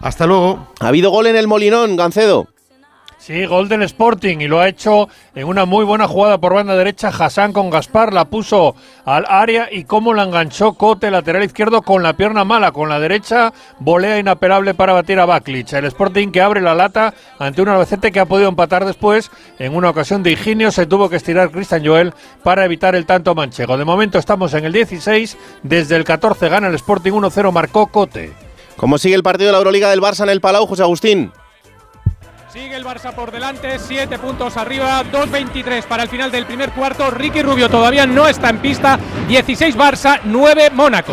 Hasta 0.00 0.26
luego. 0.26 0.72
Ha 0.80 0.88
habido 0.88 1.10
gol 1.10 1.28
en 1.28 1.36
el 1.36 1.46
Molinón, 1.46 1.96
Gancedo. 1.96 2.48
Sí, 3.18 3.44
Golden 3.46 3.82
Sporting 3.82 4.38
y 4.38 4.46
lo 4.46 4.60
ha 4.60 4.68
hecho 4.68 5.08
en 5.34 5.48
una 5.48 5.64
muy 5.64 5.84
buena 5.84 6.06
jugada 6.06 6.38
por 6.38 6.54
banda 6.54 6.76
derecha. 6.76 7.08
Hassan 7.08 7.52
con 7.52 7.68
Gaspar 7.68 8.12
la 8.12 8.26
puso 8.26 8.76
al 9.04 9.26
área 9.28 9.68
y 9.70 9.84
cómo 9.84 10.14
la 10.14 10.22
enganchó 10.22 10.74
Cote, 10.74 11.10
lateral 11.10 11.42
izquierdo, 11.42 11.82
con 11.82 12.04
la 12.04 12.12
pierna 12.12 12.44
mala, 12.44 12.70
con 12.70 12.88
la 12.88 13.00
derecha, 13.00 13.52
volea 13.80 14.18
inapelable 14.18 14.72
para 14.72 14.92
batir 14.92 15.18
a 15.18 15.26
Baklich. 15.26 15.72
El 15.72 15.86
Sporting 15.86 16.28
que 16.30 16.40
abre 16.40 16.60
la 16.60 16.76
lata 16.76 17.12
ante 17.40 17.60
un 17.60 17.68
Albacete 17.68 18.12
que 18.12 18.20
ha 18.20 18.24
podido 18.24 18.48
empatar 18.48 18.84
después. 18.84 19.32
En 19.58 19.74
una 19.74 19.90
ocasión 19.90 20.22
de 20.22 20.30
ingenio 20.30 20.70
se 20.70 20.86
tuvo 20.86 21.10
que 21.10 21.16
estirar 21.16 21.50
Cristian 21.50 21.84
Joel 21.84 22.14
para 22.44 22.64
evitar 22.64 22.94
el 22.94 23.04
tanto 23.04 23.34
manchego. 23.34 23.76
De 23.76 23.84
momento 23.84 24.18
estamos 24.18 24.54
en 24.54 24.64
el 24.64 24.72
16, 24.72 25.36
desde 25.64 25.96
el 25.96 26.04
14 26.04 26.48
gana 26.48 26.68
el 26.68 26.74
Sporting 26.76 27.12
1-0, 27.12 27.52
marcó 27.52 27.88
Cote. 27.88 28.32
¿Cómo 28.76 28.96
sigue 28.96 29.16
el 29.16 29.24
partido 29.24 29.48
de 29.48 29.52
la 29.52 29.58
Euroliga 29.58 29.90
del 29.90 30.00
Barça 30.00 30.22
en 30.22 30.30
el 30.30 30.40
Palau, 30.40 30.66
José 30.66 30.82
Agustín? 30.84 31.32
Sigue 32.58 32.74
el 32.74 32.84
Barça 32.84 33.14
por 33.14 33.30
delante, 33.30 33.78
7 33.78 34.18
puntos 34.18 34.56
arriba, 34.56 35.04
2.23 35.12 35.84
para 35.84 36.02
el 36.02 36.08
final 36.08 36.32
del 36.32 36.44
primer 36.44 36.72
cuarto. 36.72 37.08
Ricky 37.08 37.40
Rubio 37.40 37.68
todavía 37.68 38.04
no 38.04 38.26
está 38.26 38.50
en 38.50 38.58
pista, 38.58 38.98
16 39.28 39.76
Barça, 39.76 40.18
9 40.24 40.70
Mónaco. 40.70 41.12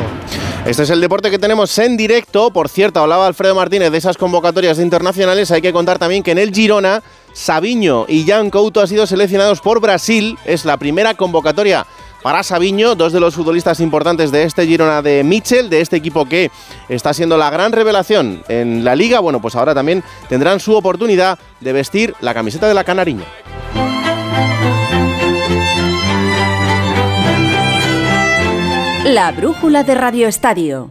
Este 0.66 0.82
es 0.82 0.90
el 0.90 1.00
deporte 1.00 1.30
que 1.30 1.38
tenemos 1.38 1.78
en 1.78 1.98
directo. 1.98 2.50
Por 2.50 2.68
cierto, 2.68 3.00
hablaba 3.00 3.28
Alfredo 3.28 3.54
Martínez 3.54 3.92
de 3.92 4.00
esas 4.00 4.18
convocatorias 4.18 4.80
internacionales. 4.80 5.52
Hay 5.52 5.62
que 5.62 5.72
contar 5.72 6.00
también 6.00 6.24
que 6.24 6.32
en 6.32 6.40
el 6.40 6.52
Girona, 6.52 7.04
Sabiño 7.34 8.06
y 8.08 8.26
Jan 8.26 8.50
Couto 8.50 8.82
han 8.82 8.88
sido 8.88 9.06
seleccionados 9.06 9.62
por 9.62 9.80
Brasil. 9.80 10.40
Es 10.46 10.66
la 10.66 10.78
primera 10.78 11.14
convocatoria 11.14 11.86
para 12.26 12.42
Sabiño, 12.42 12.96
dos 12.96 13.14
de 13.14 13.20
los 13.20 13.36
futbolistas 13.36 13.80
importantes 13.80 14.32
de 14.32 14.42
este 14.42 14.66
Girona 14.66 15.04
de 15.04 15.24
Mitchell, 15.24 15.70
de 15.70 15.82
este 15.82 15.98
equipo 15.98 16.26
que 16.26 16.50
está 16.90 17.14
siendo 17.14 17.38
la 17.38 17.52
gran 17.52 17.72
revelación 17.72 18.42
en 18.48 18.84
la 18.84 18.96
liga. 18.96 19.20
Bueno, 19.20 19.40
pues 19.40 19.56
ahora 19.56 19.76
también 19.76 20.04
tendrán 20.28 20.60
su 20.60 20.74
oportunidad 20.74 21.38
de 21.60 21.72
vestir 21.72 22.16
la 22.22 22.34
camiseta 22.34 22.68
de 22.68 22.74
la 22.74 22.84
Canariña. 22.84 23.26
La 29.04 29.32
brújula 29.32 29.84
de 29.84 29.94
Radio 29.94 30.28
Estadio. 30.28 30.90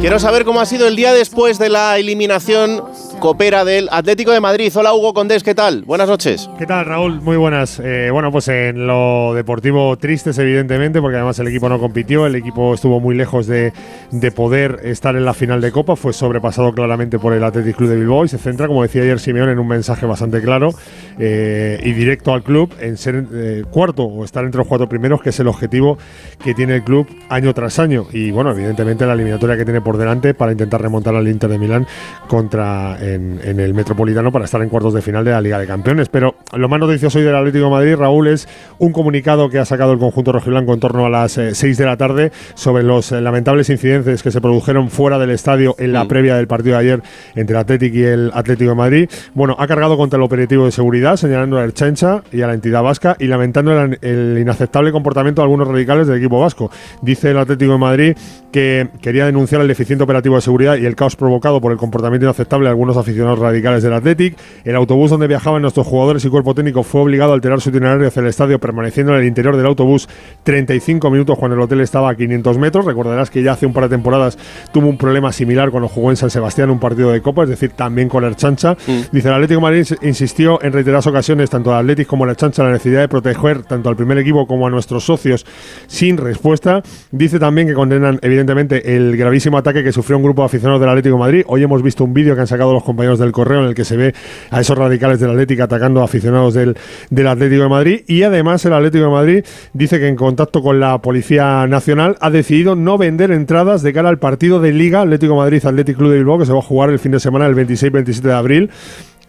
Quiero 0.00 0.18
saber 0.18 0.44
cómo 0.44 0.60
ha 0.60 0.66
sido 0.66 0.86
el 0.86 0.96
día 0.96 1.14
después 1.14 1.58
de 1.58 1.70
la 1.70 1.96
eliminación 1.96 2.84
copera 3.24 3.64
del 3.64 3.88
Atlético 3.90 4.32
de 4.32 4.40
Madrid. 4.40 4.70
Hola 4.76 4.92
Hugo 4.92 5.14
Condés, 5.14 5.42
¿qué 5.42 5.54
tal? 5.54 5.82
Buenas 5.84 6.10
noches. 6.10 6.50
¿Qué 6.58 6.66
tal 6.66 6.84
Raúl? 6.84 7.22
Muy 7.22 7.38
buenas. 7.38 7.80
Eh, 7.82 8.10
bueno, 8.12 8.30
pues 8.30 8.48
en 8.48 8.86
lo 8.86 9.32
deportivo 9.32 9.96
tristes 9.96 10.36
evidentemente, 10.36 11.00
porque 11.00 11.16
además 11.16 11.38
el 11.38 11.48
equipo 11.48 11.70
no 11.70 11.80
compitió, 11.80 12.26
el 12.26 12.34
equipo 12.34 12.74
estuvo 12.74 13.00
muy 13.00 13.14
lejos 13.14 13.46
de, 13.46 13.72
de 14.10 14.30
poder 14.30 14.80
estar 14.84 15.16
en 15.16 15.24
la 15.24 15.32
final 15.32 15.62
de 15.62 15.72
Copa, 15.72 15.96
fue 15.96 16.12
sobrepasado 16.12 16.74
claramente 16.74 17.18
por 17.18 17.32
el 17.32 17.42
Athletic 17.42 17.76
Club 17.76 17.88
de 17.88 17.96
Bilbao 17.96 18.26
y 18.26 18.28
se 18.28 18.36
centra, 18.36 18.66
como 18.66 18.82
decía 18.82 19.00
ayer 19.00 19.18
Simeón, 19.18 19.48
en 19.48 19.58
un 19.58 19.68
mensaje 19.68 20.04
bastante 20.04 20.42
claro 20.42 20.74
eh, 21.18 21.80
y 21.82 21.92
directo 21.92 22.34
al 22.34 22.42
club, 22.42 22.74
en 22.78 22.98
ser 22.98 23.24
eh, 23.32 23.64
cuarto 23.70 24.02
o 24.02 24.22
estar 24.26 24.44
entre 24.44 24.58
los 24.58 24.68
cuatro 24.68 24.86
primeros, 24.86 25.22
que 25.22 25.30
es 25.30 25.40
el 25.40 25.48
objetivo 25.48 25.96
que 26.44 26.52
tiene 26.52 26.74
el 26.74 26.84
club 26.84 27.06
año 27.30 27.54
tras 27.54 27.78
año. 27.78 28.04
Y 28.12 28.32
bueno, 28.32 28.50
evidentemente 28.50 29.06
la 29.06 29.14
eliminatoria 29.14 29.56
que 29.56 29.64
tiene 29.64 29.80
por 29.80 29.96
delante 29.96 30.34
para 30.34 30.52
intentar 30.52 30.82
remontar 30.82 31.14
al 31.14 31.26
Inter 31.26 31.48
de 31.48 31.58
Milán 31.58 31.86
contra 32.28 32.98
en, 33.14 33.60
el 33.60 33.74
Metropolitano 33.74 34.30
para 34.30 34.44
estar 34.44 34.60
en 34.62 34.68
cuartos 34.68 34.94
de 34.94 35.02
final 35.02 35.24
de 35.24 35.30
la 35.30 35.40
Liga 35.40 35.58
de 35.58 35.66
Campeones. 35.66 36.08
Pero 36.08 36.36
lo 36.52 36.68
más 36.68 36.80
noticioso 36.80 37.18
hoy 37.18 37.24
del 37.24 37.34
Atlético 37.34 37.64
de 37.66 37.70
Madrid, 37.70 37.96
Raúl, 37.96 38.28
es 38.28 38.48
un 38.78 38.92
comunicado 38.92 39.48
que 39.48 39.58
ha 39.58 39.64
sacado 39.64 39.92
el 39.92 39.98
conjunto 39.98 40.32
rojiblanco 40.32 40.74
en 40.74 40.80
torno 40.80 41.06
a 41.06 41.10
las 41.10 41.32
6 41.32 41.62
eh, 41.62 41.74
de 41.74 41.86
la 41.86 41.96
tarde 41.96 42.32
sobre 42.54 42.82
los 42.82 43.12
eh, 43.12 43.20
lamentables 43.20 43.70
incidentes 43.70 44.22
que 44.22 44.30
se 44.30 44.40
produjeron 44.40 44.90
fuera 44.90 45.18
del 45.18 45.30
estadio 45.30 45.74
en 45.78 45.92
la 45.92 46.04
mm. 46.04 46.08
previa 46.08 46.36
del 46.36 46.46
partido 46.46 46.76
de 46.76 46.80
ayer 46.80 47.02
entre 47.34 47.54
el 47.54 47.60
Atlético 47.60 47.96
y 47.96 48.02
el 48.02 48.30
Atlético 48.34 48.70
de 48.70 48.76
Madrid. 48.76 49.10
Bueno, 49.34 49.56
ha 49.58 49.66
cargado 49.66 49.96
contra 49.96 50.16
el 50.16 50.22
operativo 50.22 50.64
de 50.64 50.72
seguridad, 50.72 51.16
señalando 51.16 51.58
a 51.58 51.64
Erchancha 51.64 52.22
y 52.32 52.42
a 52.42 52.46
la 52.46 52.54
entidad 52.54 52.82
vasca 52.82 53.16
y 53.18 53.26
lamentando 53.26 53.72
el, 53.80 54.38
inaceptable 54.38 54.92
comportamiento 54.92 55.42
de 55.42 55.44
algunos 55.44 55.68
radicales 55.68 56.06
del 56.06 56.18
equipo 56.18 56.40
vasco. 56.40 56.70
Dice 57.02 57.30
el 57.30 57.38
Atlético 57.38 57.72
de 57.72 57.78
Madrid 57.78 58.16
que 58.52 58.88
quería 59.00 59.26
denunciar 59.26 59.60
el 59.60 59.68
deficiente 59.68 60.04
operativo 60.04 60.36
de 60.36 60.42
seguridad 60.42 60.76
y 60.76 60.86
el 60.86 60.94
caos 60.94 61.16
provocado 61.16 61.60
por 61.60 61.72
el 61.72 61.78
comportamiento 61.78 62.26
inaceptable 62.26 62.66
de 62.66 62.70
algunos 62.70 62.93
aficionados 62.96 63.38
radicales 63.38 63.82
del 63.82 63.92
Athletic. 63.92 64.36
El 64.64 64.76
autobús 64.76 65.10
donde 65.10 65.26
viajaban 65.26 65.62
nuestros 65.62 65.86
jugadores 65.86 66.24
y 66.24 66.28
cuerpo 66.28 66.54
técnico 66.54 66.82
fue 66.82 67.00
obligado 67.00 67.32
a 67.32 67.34
alterar 67.34 67.60
su 67.60 67.70
itinerario 67.70 68.08
hacia 68.08 68.20
el 68.20 68.26
estadio, 68.26 68.58
permaneciendo 68.58 69.12
en 69.14 69.20
el 69.20 69.26
interior 69.26 69.56
del 69.56 69.66
autobús 69.66 70.08
35 70.42 71.10
minutos 71.10 71.38
cuando 71.38 71.56
el 71.56 71.62
hotel 71.62 71.80
estaba 71.80 72.10
a 72.10 72.14
500 72.14 72.58
metros. 72.58 72.84
Recordarás 72.84 73.30
que 73.30 73.42
ya 73.42 73.52
hace 73.52 73.66
un 73.66 73.72
par 73.72 73.84
de 73.84 73.90
temporadas 73.90 74.38
tuvo 74.72 74.88
un 74.88 74.98
problema 74.98 75.32
similar 75.32 75.70
cuando 75.70 75.88
jugó 75.88 76.10
en 76.10 76.16
San 76.16 76.30
Sebastián 76.30 76.70
un 76.70 76.78
partido 76.78 77.10
de 77.10 77.20
Copa, 77.20 77.44
es 77.44 77.48
decir, 77.48 77.70
también 77.70 78.08
con 78.08 78.24
el 78.24 78.36
Chancha. 78.36 78.76
Dice 79.12 79.28
el 79.28 79.34
Atlético 79.34 79.60
de 79.60 79.62
Madrid 79.62 79.86
insistió 80.02 80.62
en 80.62 80.72
reiteradas 80.72 81.06
ocasiones, 81.06 81.50
tanto 81.50 81.72
al 81.72 81.80
Atlético 81.80 82.10
como 82.10 82.26
la 82.26 82.34
Chancha, 82.34 82.62
la 82.62 82.70
necesidad 82.70 83.00
de 83.00 83.08
proteger 83.08 83.62
tanto 83.62 83.88
al 83.88 83.96
primer 83.96 84.18
equipo 84.18 84.46
como 84.46 84.66
a 84.66 84.70
nuestros 84.70 85.04
socios 85.04 85.44
sin 85.86 86.16
respuesta. 86.16 86.82
Dice 87.10 87.38
también 87.38 87.66
que 87.66 87.74
condenan, 87.74 88.18
evidentemente, 88.22 88.96
el 88.96 89.16
gravísimo 89.16 89.58
ataque 89.58 89.82
que 89.82 89.92
sufrió 89.92 90.16
un 90.16 90.22
grupo 90.22 90.42
de 90.42 90.46
aficionados 90.46 90.80
del 90.80 90.90
Atlético 90.90 91.16
de 91.16 91.20
Madrid. 91.20 91.44
Hoy 91.46 91.62
hemos 91.62 91.82
visto 91.82 92.04
un 92.04 92.14
vídeo 92.14 92.34
que 92.34 92.42
han 92.42 92.46
sacado 92.46 92.72
los 92.72 92.83
compañeros 92.84 93.18
del 93.18 93.32
correo 93.32 93.60
en 93.60 93.68
el 93.68 93.74
que 93.74 93.84
se 93.84 93.96
ve 93.96 94.14
a 94.50 94.60
esos 94.60 94.76
radicales 94.78 95.20
del 95.20 95.30
Atlético 95.30 95.64
atacando 95.64 96.00
a 96.00 96.04
aficionados 96.04 96.54
del, 96.54 96.76
del 97.10 97.26
Atlético 97.26 97.62
de 97.62 97.68
Madrid. 97.68 98.00
Y 98.06 98.22
además, 98.22 98.64
el 98.64 98.72
Atlético 98.74 99.04
de 99.04 99.10
Madrid 99.10 99.44
dice 99.72 99.98
que 99.98 100.08
en 100.08 100.16
contacto 100.16 100.62
con 100.62 100.80
la 100.80 100.98
Policía 100.98 101.66
Nacional 101.66 102.16
ha 102.20 102.30
decidido 102.30 102.76
no 102.76 102.98
vender 102.98 103.30
entradas 103.30 103.82
de 103.82 103.92
cara 103.92 104.08
al 104.08 104.18
partido 104.18 104.60
de 104.60 104.72
Liga 104.72 105.00
Atlético 105.00 105.36
Madrid 105.36 105.64
Atlético 105.64 105.98
Club 105.98 106.10
de 106.12 106.18
Bilbao 106.18 106.38
que 106.38 106.46
se 106.46 106.52
va 106.52 106.58
a 106.58 106.62
jugar 106.62 106.90
el 106.90 106.98
fin 106.98 107.12
de 107.12 107.20
semana 107.20 107.46
el 107.46 107.54
26-27 107.54 108.20
de 108.20 108.32
abril. 108.32 108.70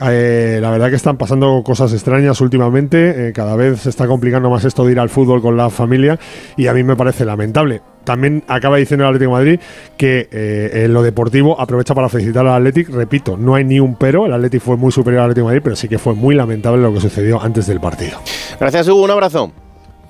Eh, 0.02 0.60
la 0.62 0.72
verdad 0.72 0.90
que 0.90 0.96
están 0.96 1.18
pasando 1.18 1.62
cosas 1.64 1.94
extrañas 1.94 2.42
últimamente. 2.42 3.30
eh, 3.30 3.34
cada 3.34 3.56
vez 3.56 3.82
se 3.82 3.90
está 3.90 4.08
complicando 4.08 4.50
más 4.50 4.66
esto 4.66 4.86
de 4.86 4.92
ir 4.92 5.00
al 5.00 5.10
fútbol 5.10 5.42
con 5.42 5.56
la 5.56 5.70
familia 5.70 6.20
y 6.58 6.68
a 6.68 6.74
mí 6.74 6.84
me 6.84 6.96
parece 6.96 7.26
lamentable. 7.26 7.82
También 8.06 8.44
acaba 8.48 8.78
diciendo 8.78 9.04
el 9.04 9.10
Atlético 9.10 9.32
de 9.32 9.38
Madrid 9.38 9.60
que 9.98 10.30
eh, 10.32 10.86
en 10.86 10.94
lo 10.94 11.04
deportivo 11.04 11.60
aprovecha 11.60 11.94
para 11.94 12.08
felicitar 12.08 12.46
al 12.48 12.56
Atlético. 12.56 12.94
Repito, 12.94 13.36
no 13.36 13.56
hay 13.56 13.64
ni 13.66 13.80
un 13.80 13.96
pero. 13.96 14.26
El 14.26 14.34
Atlético 14.34 14.66
fue 14.66 14.78
muy 14.78 14.92
superior 14.92 15.22
al 15.22 15.26
Atlético 15.32 15.48
Madrid, 15.48 15.62
pero 15.64 15.76
sí 15.76 15.90
que 15.90 15.98
fue 15.98 16.14
muy 16.14 16.36
lamentable 16.36 16.82
lo 16.82 16.94
que 16.94 17.02
sucedió 17.02 17.42
antes 17.42 17.68
del 17.68 17.80
partido. 17.82 18.18
Gracias, 18.60 18.88
Hugo. 18.88 19.04
Un 19.04 19.12
abrazo. 19.12 19.65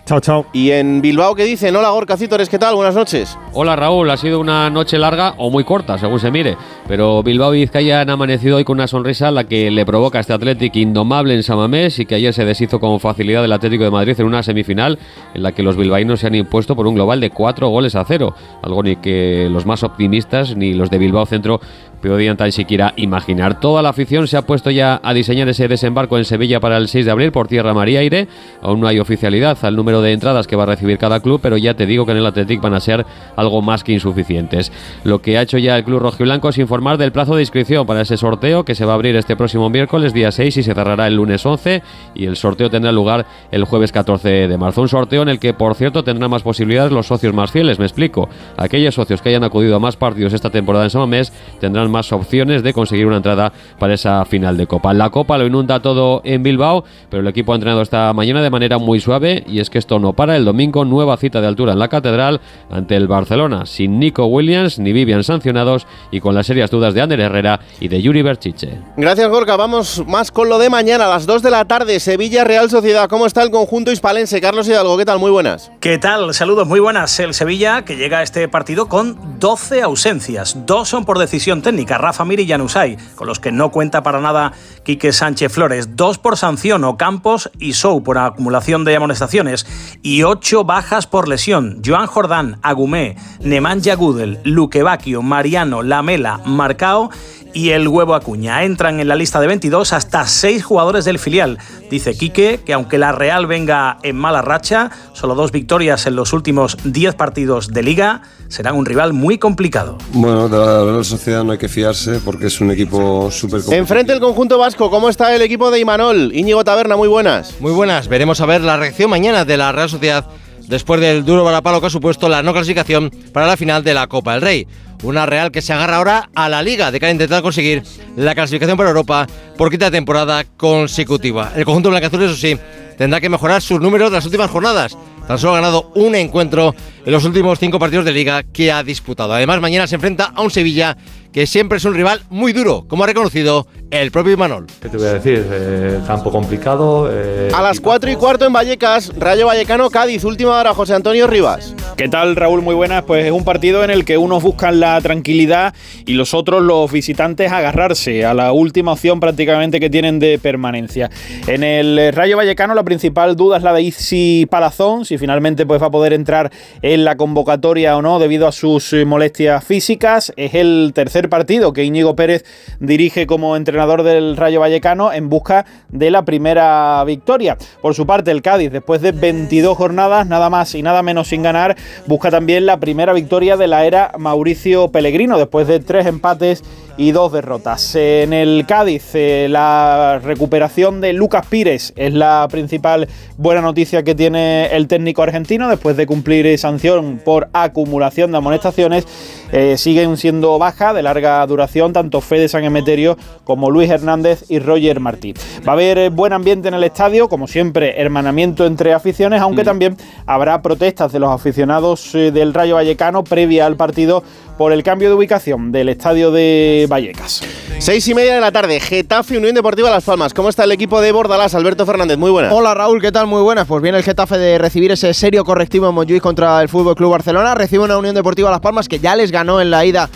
Chao, 0.05 0.19
chao. 0.19 0.45
Y 0.53 0.69
en 0.69 1.01
Bilbao, 1.01 1.33
¿qué 1.33 1.45
dicen? 1.45 1.75
Hola, 1.75 1.89
Gorka 1.89 2.15
Cítores, 2.15 2.47
¿qué 2.47 2.59
tal? 2.59 2.75
Buenas 2.75 2.93
noches. 2.93 3.39
Hola 3.53 3.75
Raúl, 3.75 4.07
ha 4.11 4.17
sido 4.17 4.39
una 4.39 4.69
noche 4.69 4.99
larga 4.99 5.33
o 5.37 5.49
muy 5.49 5.63
corta, 5.63 5.97
según 5.97 6.19
se 6.19 6.29
mire, 6.29 6.57
pero 6.87 7.23
Bilbao 7.23 7.55
y 7.55 7.61
Vizcaya 7.61 8.01
han 8.01 8.11
amanecido 8.11 8.57
hoy 8.57 8.63
con 8.63 8.77
una 8.77 8.87
sonrisa 8.87 9.29
a 9.29 9.31
la 9.31 9.45
que 9.45 9.71
le 9.71 9.83
provoca 9.83 10.19
este 10.19 10.33
Atlético 10.33 10.77
indomable 10.77 11.33
en 11.33 11.41
Samamés 11.41 11.97
y 11.97 12.05
que 12.05 12.13
ayer 12.13 12.35
se 12.35 12.45
deshizo 12.45 12.79
con 12.79 12.99
facilidad 12.99 13.41
del 13.41 13.53
Atlético 13.53 13.83
de 13.83 13.89
Madrid 13.89 14.13
en 14.19 14.27
una 14.27 14.43
semifinal 14.43 14.99
en 15.33 15.41
la 15.41 15.53
que 15.53 15.63
los 15.63 15.75
bilbaínos 15.75 16.19
se 16.19 16.27
han 16.27 16.35
impuesto 16.35 16.75
por 16.75 16.85
un 16.85 16.93
global 16.93 17.19
de 17.19 17.31
cuatro 17.31 17.69
goles 17.69 17.95
a 17.95 18.05
cero, 18.05 18.35
algo 18.61 18.83
ni 18.83 18.97
que 18.97 19.47
los 19.49 19.65
más 19.65 19.81
optimistas 19.81 20.55
ni 20.55 20.75
los 20.75 20.91
de 20.91 20.99
Bilbao 20.99 21.25
Centro 21.25 21.61
podían 22.01 22.37
tan 22.37 22.51
siquiera 22.51 22.93
imaginar. 22.97 23.59
Toda 23.59 23.81
la 23.81 23.89
afición 23.89 24.27
se 24.27 24.37
ha 24.37 24.43
puesto 24.43 24.71
ya 24.71 24.99
a 25.03 25.13
diseñar 25.13 25.49
ese 25.49 25.67
desembarco 25.67 26.17
en 26.17 26.25
Sevilla 26.25 26.59
para 26.59 26.77
el 26.77 26.87
6 26.87 27.05
de 27.05 27.11
abril 27.11 27.31
por 27.31 27.47
tierra, 27.47 27.73
mar 27.73 27.89
y 27.89 27.97
aire. 27.97 28.27
Aún 28.61 28.81
no 28.81 28.87
hay 28.87 28.99
oficialidad 28.99 29.57
al 29.63 29.75
número 29.75 30.01
de 30.01 30.11
entradas 30.11 30.47
que 30.47 30.55
va 30.55 30.63
a 30.63 30.67
recibir 30.67 30.97
cada 30.97 31.19
club, 31.19 31.39
pero 31.41 31.57
ya 31.57 31.73
te 31.73 31.85
digo 31.85 32.05
que 32.05 32.11
en 32.11 32.17
el 32.17 32.25
Athletic 32.25 32.61
van 32.61 32.73
a 32.73 32.79
ser 32.79 33.05
algo 33.35 33.61
más 33.61 33.83
que 33.83 33.93
insuficientes. 33.93 34.71
Lo 35.03 35.21
que 35.21 35.37
ha 35.37 35.41
hecho 35.41 35.57
ya 35.57 35.77
el 35.77 35.83
club 35.83 35.99
rojiblanco 35.99 36.49
es 36.49 36.57
informar 36.57 36.97
del 36.97 37.11
plazo 37.11 37.35
de 37.35 37.41
inscripción 37.41 37.85
para 37.85 38.01
ese 38.01 38.17
sorteo 38.17 38.65
que 38.65 38.75
se 38.75 38.85
va 38.85 38.93
a 38.93 38.95
abrir 38.95 39.15
este 39.15 39.35
próximo 39.35 39.69
miércoles, 39.69 40.13
día 40.13 40.31
6, 40.31 40.57
y 40.57 40.63
se 40.63 40.73
cerrará 40.73 41.07
el 41.07 41.15
lunes 41.15 41.45
11. 41.45 41.81
Y 42.15 42.25
el 42.25 42.35
sorteo 42.35 42.69
tendrá 42.69 42.91
lugar 42.91 43.25
el 43.51 43.63
jueves 43.65 43.91
14 43.91 44.47
de 44.47 44.57
marzo. 44.57 44.81
Un 44.81 44.89
sorteo 44.89 45.21
en 45.21 45.29
el 45.29 45.39
que, 45.39 45.53
por 45.53 45.75
cierto, 45.75 46.03
tendrán 46.03 46.29
más 46.29 46.43
posibilidades 46.43 46.91
los 46.91 47.07
socios 47.07 47.33
más 47.33 47.51
fieles. 47.51 47.79
Me 47.79 47.85
explico. 47.85 48.29
Aquellos 48.57 48.95
socios 48.95 49.21
que 49.21 49.29
hayan 49.29 49.43
acudido 49.43 49.75
a 49.75 49.79
más 49.79 49.95
partidos 49.95 50.33
esta 50.33 50.49
temporada 50.49 50.85
en 50.85 50.89
Samamés 50.89 51.31
tendrán 51.59 51.84
más 51.89 52.11
opciones 52.11 52.63
de 52.63 52.73
conseguir 52.73 53.05
una 53.05 53.17
entrada 53.17 53.51
para 53.79 53.93
esa 53.93 54.23
final 54.25 54.57
de 54.57 54.67
Copa. 54.67 54.93
La 54.93 55.09
Copa 55.09 55.37
lo 55.37 55.45
inunda 55.45 55.81
todo 55.81 56.21
en 56.23 56.43
Bilbao, 56.43 56.83
pero 57.09 57.21
el 57.21 57.27
equipo 57.27 57.51
ha 57.51 57.55
entrenado 57.55 57.81
esta 57.81 58.11
mañana 58.13 58.41
de 58.41 58.49
manera 58.49 58.77
muy 58.77 58.99
suave 58.99 59.43
y 59.47 59.59
es 59.59 59.69
que 59.69 59.77
esto 59.77 59.99
no 59.99 60.13
para. 60.13 60.35
El 60.35 60.45
domingo, 60.45 60.85
nueva 60.85 61.17
cita 61.17 61.41
de 61.41 61.47
altura 61.47 61.73
en 61.73 61.79
la 61.79 61.87
Catedral 61.87 62.41
ante 62.69 62.95
el 62.95 63.07
Barcelona, 63.07 63.65
sin 63.65 63.99
Nico 63.99 64.25
Williams 64.25 64.79
ni 64.79 64.93
Vivian 64.93 65.23
sancionados 65.23 65.87
y 66.11 66.19
con 66.19 66.35
las 66.35 66.47
serias 66.47 66.71
dudas 66.71 66.93
de 66.93 67.01
Ander 67.01 67.19
Herrera 67.19 67.59
y 67.79 67.87
de 67.87 68.01
Yuri 68.01 68.21
Berchiche. 68.21 68.79
Gracias, 68.97 69.29
Gorka. 69.29 69.55
Vamos 69.55 70.03
más 70.07 70.31
con 70.31 70.49
lo 70.49 70.57
de 70.59 70.69
mañana, 70.69 71.05
a 71.05 71.09
las 71.09 71.25
2 71.25 71.41
de 71.41 71.51
la 71.51 71.65
tarde, 71.65 71.99
Sevilla 71.99 72.43
Real 72.43 72.69
Sociedad. 72.69 73.09
¿Cómo 73.09 73.25
está 73.25 73.43
el 73.43 73.51
conjunto 73.51 73.91
hispalense? 73.91 74.41
Carlos 74.41 74.67
Hidalgo, 74.67 74.97
¿qué 74.97 75.05
tal? 75.05 75.19
Muy 75.19 75.31
buenas. 75.31 75.71
¿Qué 75.79 75.97
tal? 75.97 76.33
Saludos 76.33 76.67
muy 76.67 76.79
buenas. 76.79 77.19
El 77.19 77.33
Sevilla 77.33 77.83
que 77.83 77.95
llega 77.95 78.19
a 78.19 78.23
este 78.23 78.47
partido 78.47 78.87
con 78.87 79.39
12 79.39 79.81
ausencias. 79.81 80.65
Dos 80.65 80.89
son 80.89 81.05
por 81.05 81.19
decisión 81.19 81.61
técnica, 81.61 81.74
Rafa 81.83 82.25
Mir 82.25 82.39
y 82.39 82.47
Janusay, 82.47 82.97
con 83.15 83.27
los 83.27 83.39
que 83.39 83.51
no 83.51 83.71
cuenta 83.71 84.03
para 84.03 84.21
nada 84.21 84.53
Quique 84.83 85.11
Sánchez 85.11 85.51
Flores. 85.51 85.95
Dos 85.95 86.17
por 86.17 86.37
sanción, 86.37 86.83
Ocampos 86.83 87.51
y 87.59 87.73
Sou 87.73 88.03
por 88.03 88.17
acumulación 88.17 88.85
de 88.85 88.95
amonestaciones. 88.95 89.65
Y 90.01 90.23
ocho 90.23 90.63
bajas 90.63 91.07
por 91.07 91.27
lesión. 91.27 91.81
Joan 91.85 92.07
Jordán, 92.07 92.59
Agumé, 92.61 93.17
Nemanja 93.41 93.95
Gudel, 93.95 94.39
Luquevaquio, 94.43 95.21
Mariano, 95.21 95.83
Lamela, 95.83 96.39
Marcao 96.45 97.09
y 97.55 97.71
el 97.71 97.87
huevo 97.87 98.13
Acuña. 98.13 98.63
Entran 98.63 98.99
en 98.99 99.07
la 99.07 99.15
lista 99.15 99.39
de 99.39 99.47
22 99.47 99.93
hasta 99.93 100.27
6 100.27 100.63
jugadores 100.63 101.05
del 101.05 101.17
filial. 101.17 101.57
Dice 101.89 102.15
Quique 102.15 102.59
que 102.63 102.73
aunque 102.73 102.99
la 102.99 103.13
Real 103.13 103.47
venga 103.47 103.97
en 104.03 104.17
mala 104.17 104.41
racha, 104.41 104.91
solo 105.13 105.33
dos 105.33 105.51
victorias 105.51 106.05
en 106.05 106.15
los 106.15 106.33
últimos 106.33 106.77
10 106.83 107.15
partidos 107.15 107.69
de 107.69 107.81
liga, 107.81 108.21
serán 108.49 108.75
un 108.75 108.85
rival 108.85 109.13
muy 109.13 109.37
complicado. 109.37 109.97
Bueno, 110.11 110.49
de 110.49 110.57
la 110.57 110.83
Real 110.83 111.05
Sociedad 111.05 111.43
no 111.43 111.53
hay 111.53 111.57
que 111.57 111.69
fiarse 111.69 112.19
porque 112.19 112.47
es 112.47 112.59
un 112.59 112.71
equipo 112.71 113.31
súper 113.31 113.61
complicado. 113.61 113.79
Enfrente 113.79 114.13
el 114.13 114.19
conjunto 114.19 114.57
vasco, 114.57 114.91
¿cómo 114.91 115.07
está 115.07 115.33
el 115.33 115.41
equipo 115.41 115.71
de 115.71 115.79
Imanol? 115.79 116.35
Íñigo 116.35 116.63
Taberna, 116.65 116.97
muy 116.97 117.07
buenas. 117.07 117.55
Muy 117.61 117.71
buenas, 117.71 118.09
veremos 118.09 118.41
a 118.41 118.45
ver 118.45 118.61
la 118.61 118.75
reacción 118.75 119.09
mañana 119.09 119.45
de 119.45 119.55
la 119.55 119.71
Real 119.71 119.89
Sociedad 119.89 120.25
después 120.67 120.99
del 120.99 121.23
duro 121.23 121.43
balapalo 121.43 121.79
que 121.79 121.87
ha 121.87 121.91
supuesto 121.91 122.27
la 122.27 122.43
no 122.43 122.51
clasificación 122.51 123.11
para 123.31 123.47
la 123.47 123.55
final 123.57 123.83
de 123.83 123.93
la 123.93 124.07
Copa 124.07 124.33
del 124.33 124.41
Rey. 124.41 124.67
Una 125.05 125.27
Real 125.27 125.51
que 125.51 125.61
se 125.61 125.71
agarra 125.71 125.97
ahora 125.97 126.29
a 126.33 126.49
la 126.49 126.63
Liga 126.63 126.91
de 126.91 126.99
cara 126.99 127.09
a 127.09 127.13
intentar 127.13 127.43
conseguir 127.43 127.83
la 128.15 128.33
clasificación 128.33 128.75
para 128.75 128.89
Europa 128.89 129.27
por 129.55 129.69
quinta 129.69 129.91
temporada 129.91 130.43
consecutiva. 130.57 131.51
El 131.55 131.63
conjunto 131.63 131.89
blanqueazul, 131.89 132.23
eso 132.23 132.35
sí, 132.35 132.57
tendrá 132.97 133.21
que 133.21 133.29
mejorar 133.29 133.61
sus 133.61 133.79
números 133.79 134.09
de 134.09 134.17
las 134.17 134.25
últimas 134.25 134.49
jornadas. 134.49 134.97
Tan 135.27 135.37
solo 135.37 135.53
ha 135.53 135.57
ganado 135.57 135.91
un 135.95 136.15
encuentro 136.15 136.75
en 137.05 137.11
los 137.11 137.23
últimos 137.23 137.59
cinco 137.59 137.77
partidos 137.77 138.05
de 138.05 138.13
liga 138.13 138.43
que 138.43 138.71
ha 138.71 138.83
disputado. 138.83 139.33
Además, 139.33 139.61
mañana 139.61 139.87
se 139.87 139.95
enfrenta 139.95 140.31
a 140.35 140.41
un 140.41 140.51
Sevilla 140.51 140.97
que 141.31 141.45
siempre 141.45 141.77
es 141.77 141.85
un 141.85 141.93
rival 141.93 142.21
muy 142.29 142.53
duro, 142.53 142.85
como 142.87 143.03
ha 143.03 143.07
reconocido 143.07 143.67
el 143.91 144.11
propio 144.11 144.33
Imanol. 144.33 144.65
¿Qué 144.81 144.89
te 144.89 144.97
voy 144.97 145.05
a 145.07 145.13
decir? 145.13 145.45
Eh, 145.49 145.99
campo 146.07 146.31
complicado. 146.31 147.07
eh, 147.11 147.49
A 147.53 147.61
las 147.61 147.79
4 147.79 148.11
y 148.11 148.15
cuarto 148.15 148.45
en 148.45 148.51
Vallecas, 148.51 149.13
Rayo 149.17 149.45
Vallecano, 149.45 149.89
Cádiz, 149.89 150.23
última 150.25 150.59
hora, 150.59 150.73
José 150.73 150.95
Antonio 150.95 151.27
Rivas. 151.27 151.73
¿Qué 151.95 152.09
tal 152.09 152.35
Raúl? 152.35 152.61
Muy 152.61 152.75
buenas. 152.75 153.03
Pues 153.03 153.25
es 153.25 153.31
un 153.31 153.45
partido 153.45 153.83
en 153.83 153.91
el 153.91 154.03
que 154.03 154.17
unos 154.17 154.43
buscan 154.43 154.79
la 154.81 154.99
tranquilidad 155.01 155.73
y 156.05 156.13
los 156.13 156.33
otros, 156.33 156.61
los 156.61 156.91
visitantes, 156.91 157.51
agarrarse 157.51 158.25
a 158.25 158.33
la 158.33 158.51
última 158.51 158.91
opción 158.93 159.19
prácticamente 159.21 159.79
que 159.79 159.89
tienen 159.89 160.19
de 160.19 160.39
permanencia. 160.39 161.09
En 161.47 161.63
el 161.63 162.11
Rayo 162.11 162.35
Vallecano 162.35 162.73
la 162.73 162.83
principal 162.83 163.35
duda 163.37 163.57
es 163.57 163.63
la 163.63 163.71
de 163.71 163.83
Isi 163.83 164.45
Palazón, 164.49 165.05
si 165.05 165.17
finalmente 165.17 165.65
pues, 165.65 165.81
va 165.81 165.87
a 165.87 165.91
poder 165.91 166.11
entrar 166.11 166.51
en 166.81 167.05
la 167.05 167.15
convocatoria 167.15 167.95
o 167.95 168.01
no 168.01 168.19
debido 168.19 168.47
a 168.47 168.51
sus 168.51 168.91
eh, 168.91 169.05
molestias 169.05 169.63
físicas. 169.63 170.33
Es 170.35 170.53
el 170.55 170.91
tercer 170.93 171.29
partido 171.29 171.71
que 171.71 171.83
Íñigo 171.85 172.15
Pérez 172.15 172.43
dirige 172.79 173.25
como 173.25 173.55
entrenador 173.55 173.74
del 173.75 174.37
Rayo 174.37 174.61
Vallecano 174.61 175.11
en 175.11 175.27
busca 175.27 175.65
de 175.89 176.09
la 176.09 176.23
primera 176.23 177.03
victoria. 177.03 177.57
Por 177.81 177.93
su 177.93 178.07
parte, 178.07 178.31
el 178.31 178.41
Cádiz, 178.41 178.71
después 178.71 179.01
de 179.01 179.11
22 179.11 179.77
jornadas, 179.77 180.25
nada 180.27 180.49
más 180.49 180.73
y 180.75 180.81
nada 180.81 181.03
menos 181.03 181.27
sin 181.27 181.43
ganar, 181.43 181.75
busca 182.07 182.31
también 182.31 182.65
la 182.65 182.79
primera 182.79 183.11
victoria 183.11 183.57
de 183.57 183.67
la 183.67 183.85
era 183.85 184.13
Mauricio 184.17 184.87
Pellegrino, 184.87 185.37
después 185.37 185.67
de 185.67 185.81
tres 185.81 186.05
empates 186.07 186.63
y 186.97 187.11
dos 187.11 187.31
derrotas. 187.31 187.95
En 187.95 188.33
el 188.33 188.65
Cádiz, 188.67 189.11
eh, 189.13 189.47
la 189.49 190.19
recuperación 190.23 191.01
de 191.01 191.13
Lucas 191.13 191.45
Pires 191.47 191.93
es 191.95 192.13
la 192.13 192.47
principal 192.49 193.07
buena 193.37 193.61
noticia 193.61 194.03
que 194.03 194.15
tiene 194.15 194.67
el 194.67 194.87
técnico 194.87 195.21
argentino 195.21 195.67
después 195.69 195.97
de 195.97 196.05
cumplir 196.07 196.57
sanción 196.57 197.21
por 197.23 197.49
acumulación 197.53 198.31
de 198.31 198.37
amonestaciones. 198.37 199.05
Eh, 199.51 199.77
siguen 199.77 200.17
siendo 200.17 200.57
baja 200.57 200.93
de 200.93 201.03
larga 201.03 201.45
duración 201.45 201.93
tanto 201.93 202.19
Fede 202.19 202.47
San 202.47 202.63
Emeterio 202.63 203.17
como 203.43 203.69
Luis 203.69 203.89
Hernández 203.89 204.45
y 204.49 204.59
Roger 204.59 204.99
Martí. 204.99 205.33
Va 205.67 205.73
a 205.73 205.75
haber 205.75 205.97
eh, 205.97 206.09
buen 206.09 206.33
ambiente 206.33 206.67
en 206.67 206.73
el 206.73 206.83
estadio, 206.83 207.29
como 207.29 207.47
siempre, 207.47 208.01
hermanamiento 208.01 208.65
entre 208.65 208.93
aficiones, 208.93 209.41
aunque 209.41 209.63
también 209.63 209.97
habrá 210.25 210.61
protestas 210.61 211.11
de 211.11 211.19
los 211.19 211.29
aficionados 211.29 212.11
del 212.13 212.53
Rayo 212.53 212.75
Vallecano 212.75 213.23
previa 213.23 213.65
al 213.65 213.75
partido 213.75 214.23
por 214.57 214.71
el 214.71 214.83
cambio 214.83 215.09
de 215.09 215.15
ubicación 215.15 215.71
del 215.71 215.89
estadio 215.89 216.31
de 216.31 216.87
Vallecas. 216.89 217.41
Seis 217.77 218.07
y 218.07 218.13
media 218.13 218.35
de 218.35 218.41
la 218.41 218.51
tarde, 218.51 218.79
Getafe 218.79 219.37
Unión 219.37 219.53
Deportiva 219.53 219.89
Las 219.89 220.05
Palmas. 220.05 220.33
¿Cómo 220.33 220.49
está 220.49 220.63
el 220.63 220.71
equipo 220.71 221.01
de 221.01 221.11
Bordalás? 221.11 221.55
Alberto 221.55 221.85
Fernández, 221.85 222.17
muy 222.17 222.31
buenas. 222.31 222.53
Hola 222.53 222.73
Raúl, 222.73 223.01
¿qué 223.01 223.11
tal? 223.11 223.27
Muy 223.27 223.41
buenas. 223.41 223.67
Pues 223.67 223.81
viene 223.81 223.97
el 223.97 224.03
Getafe 224.03 224.37
de 224.37 224.57
recibir 224.57 224.91
ese 224.91 225.13
serio 225.13 225.43
correctivo 225.43 225.89
en 225.89 225.95
Montjuic 225.95 226.21
contra 226.21 226.61
el 226.61 226.69
Fútbol 226.69 226.95
Club 226.95 227.11
Barcelona. 227.11 227.53
Recibe 227.53 227.83
una 227.83 227.97
Unión 227.97 228.15
Deportiva 228.15 228.49
Las 228.49 228.61
Palmas 228.61 228.87
que 228.87 228.99
ya 228.99 229.15
les 229.15 229.31
ganó 229.31 229.59
en 229.59 229.71
la 229.71 229.85
ida 229.85 230.09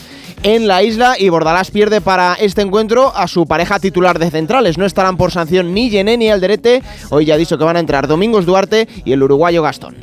en 0.44 0.68
la 0.68 0.84
isla 0.84 1.16
y 1.20 1.28
Bordalás 1.28 1.70
pierde 1.70 2.00
para 2.00 2.36
este 2.36 2.62
encuentro 2.62 3.14
a 3.14 3.28
su 3.28 3.46
pareja 3.46 3.80
titular 3.80 4.20
de 4.20 4.32
centrales. 4.32 4.78
No 4.78 4.86
estarán 4.86 5.18
por 5.18 5.32
sanción 5.32 5.74
ni 5.74 5.90
Gené 5.90 6.18
ni 6.18 6.30
Alderete. 6.30 6.82
Hoy 7.10 7.26
ya 7.26 7.34
ha 7.34 7.38
dicho 7.38 7.58
que 7.58 7.66
van 7.66 7.76
a 7.76 7.80
entrar 7.82 8.08
Domingos 8.08 8.46
Duarte 8.46 8.88
y 9.04 9.12
el 9.12 9.22
uruguayo 9.22 9.62
Gastón. 9.62 9.96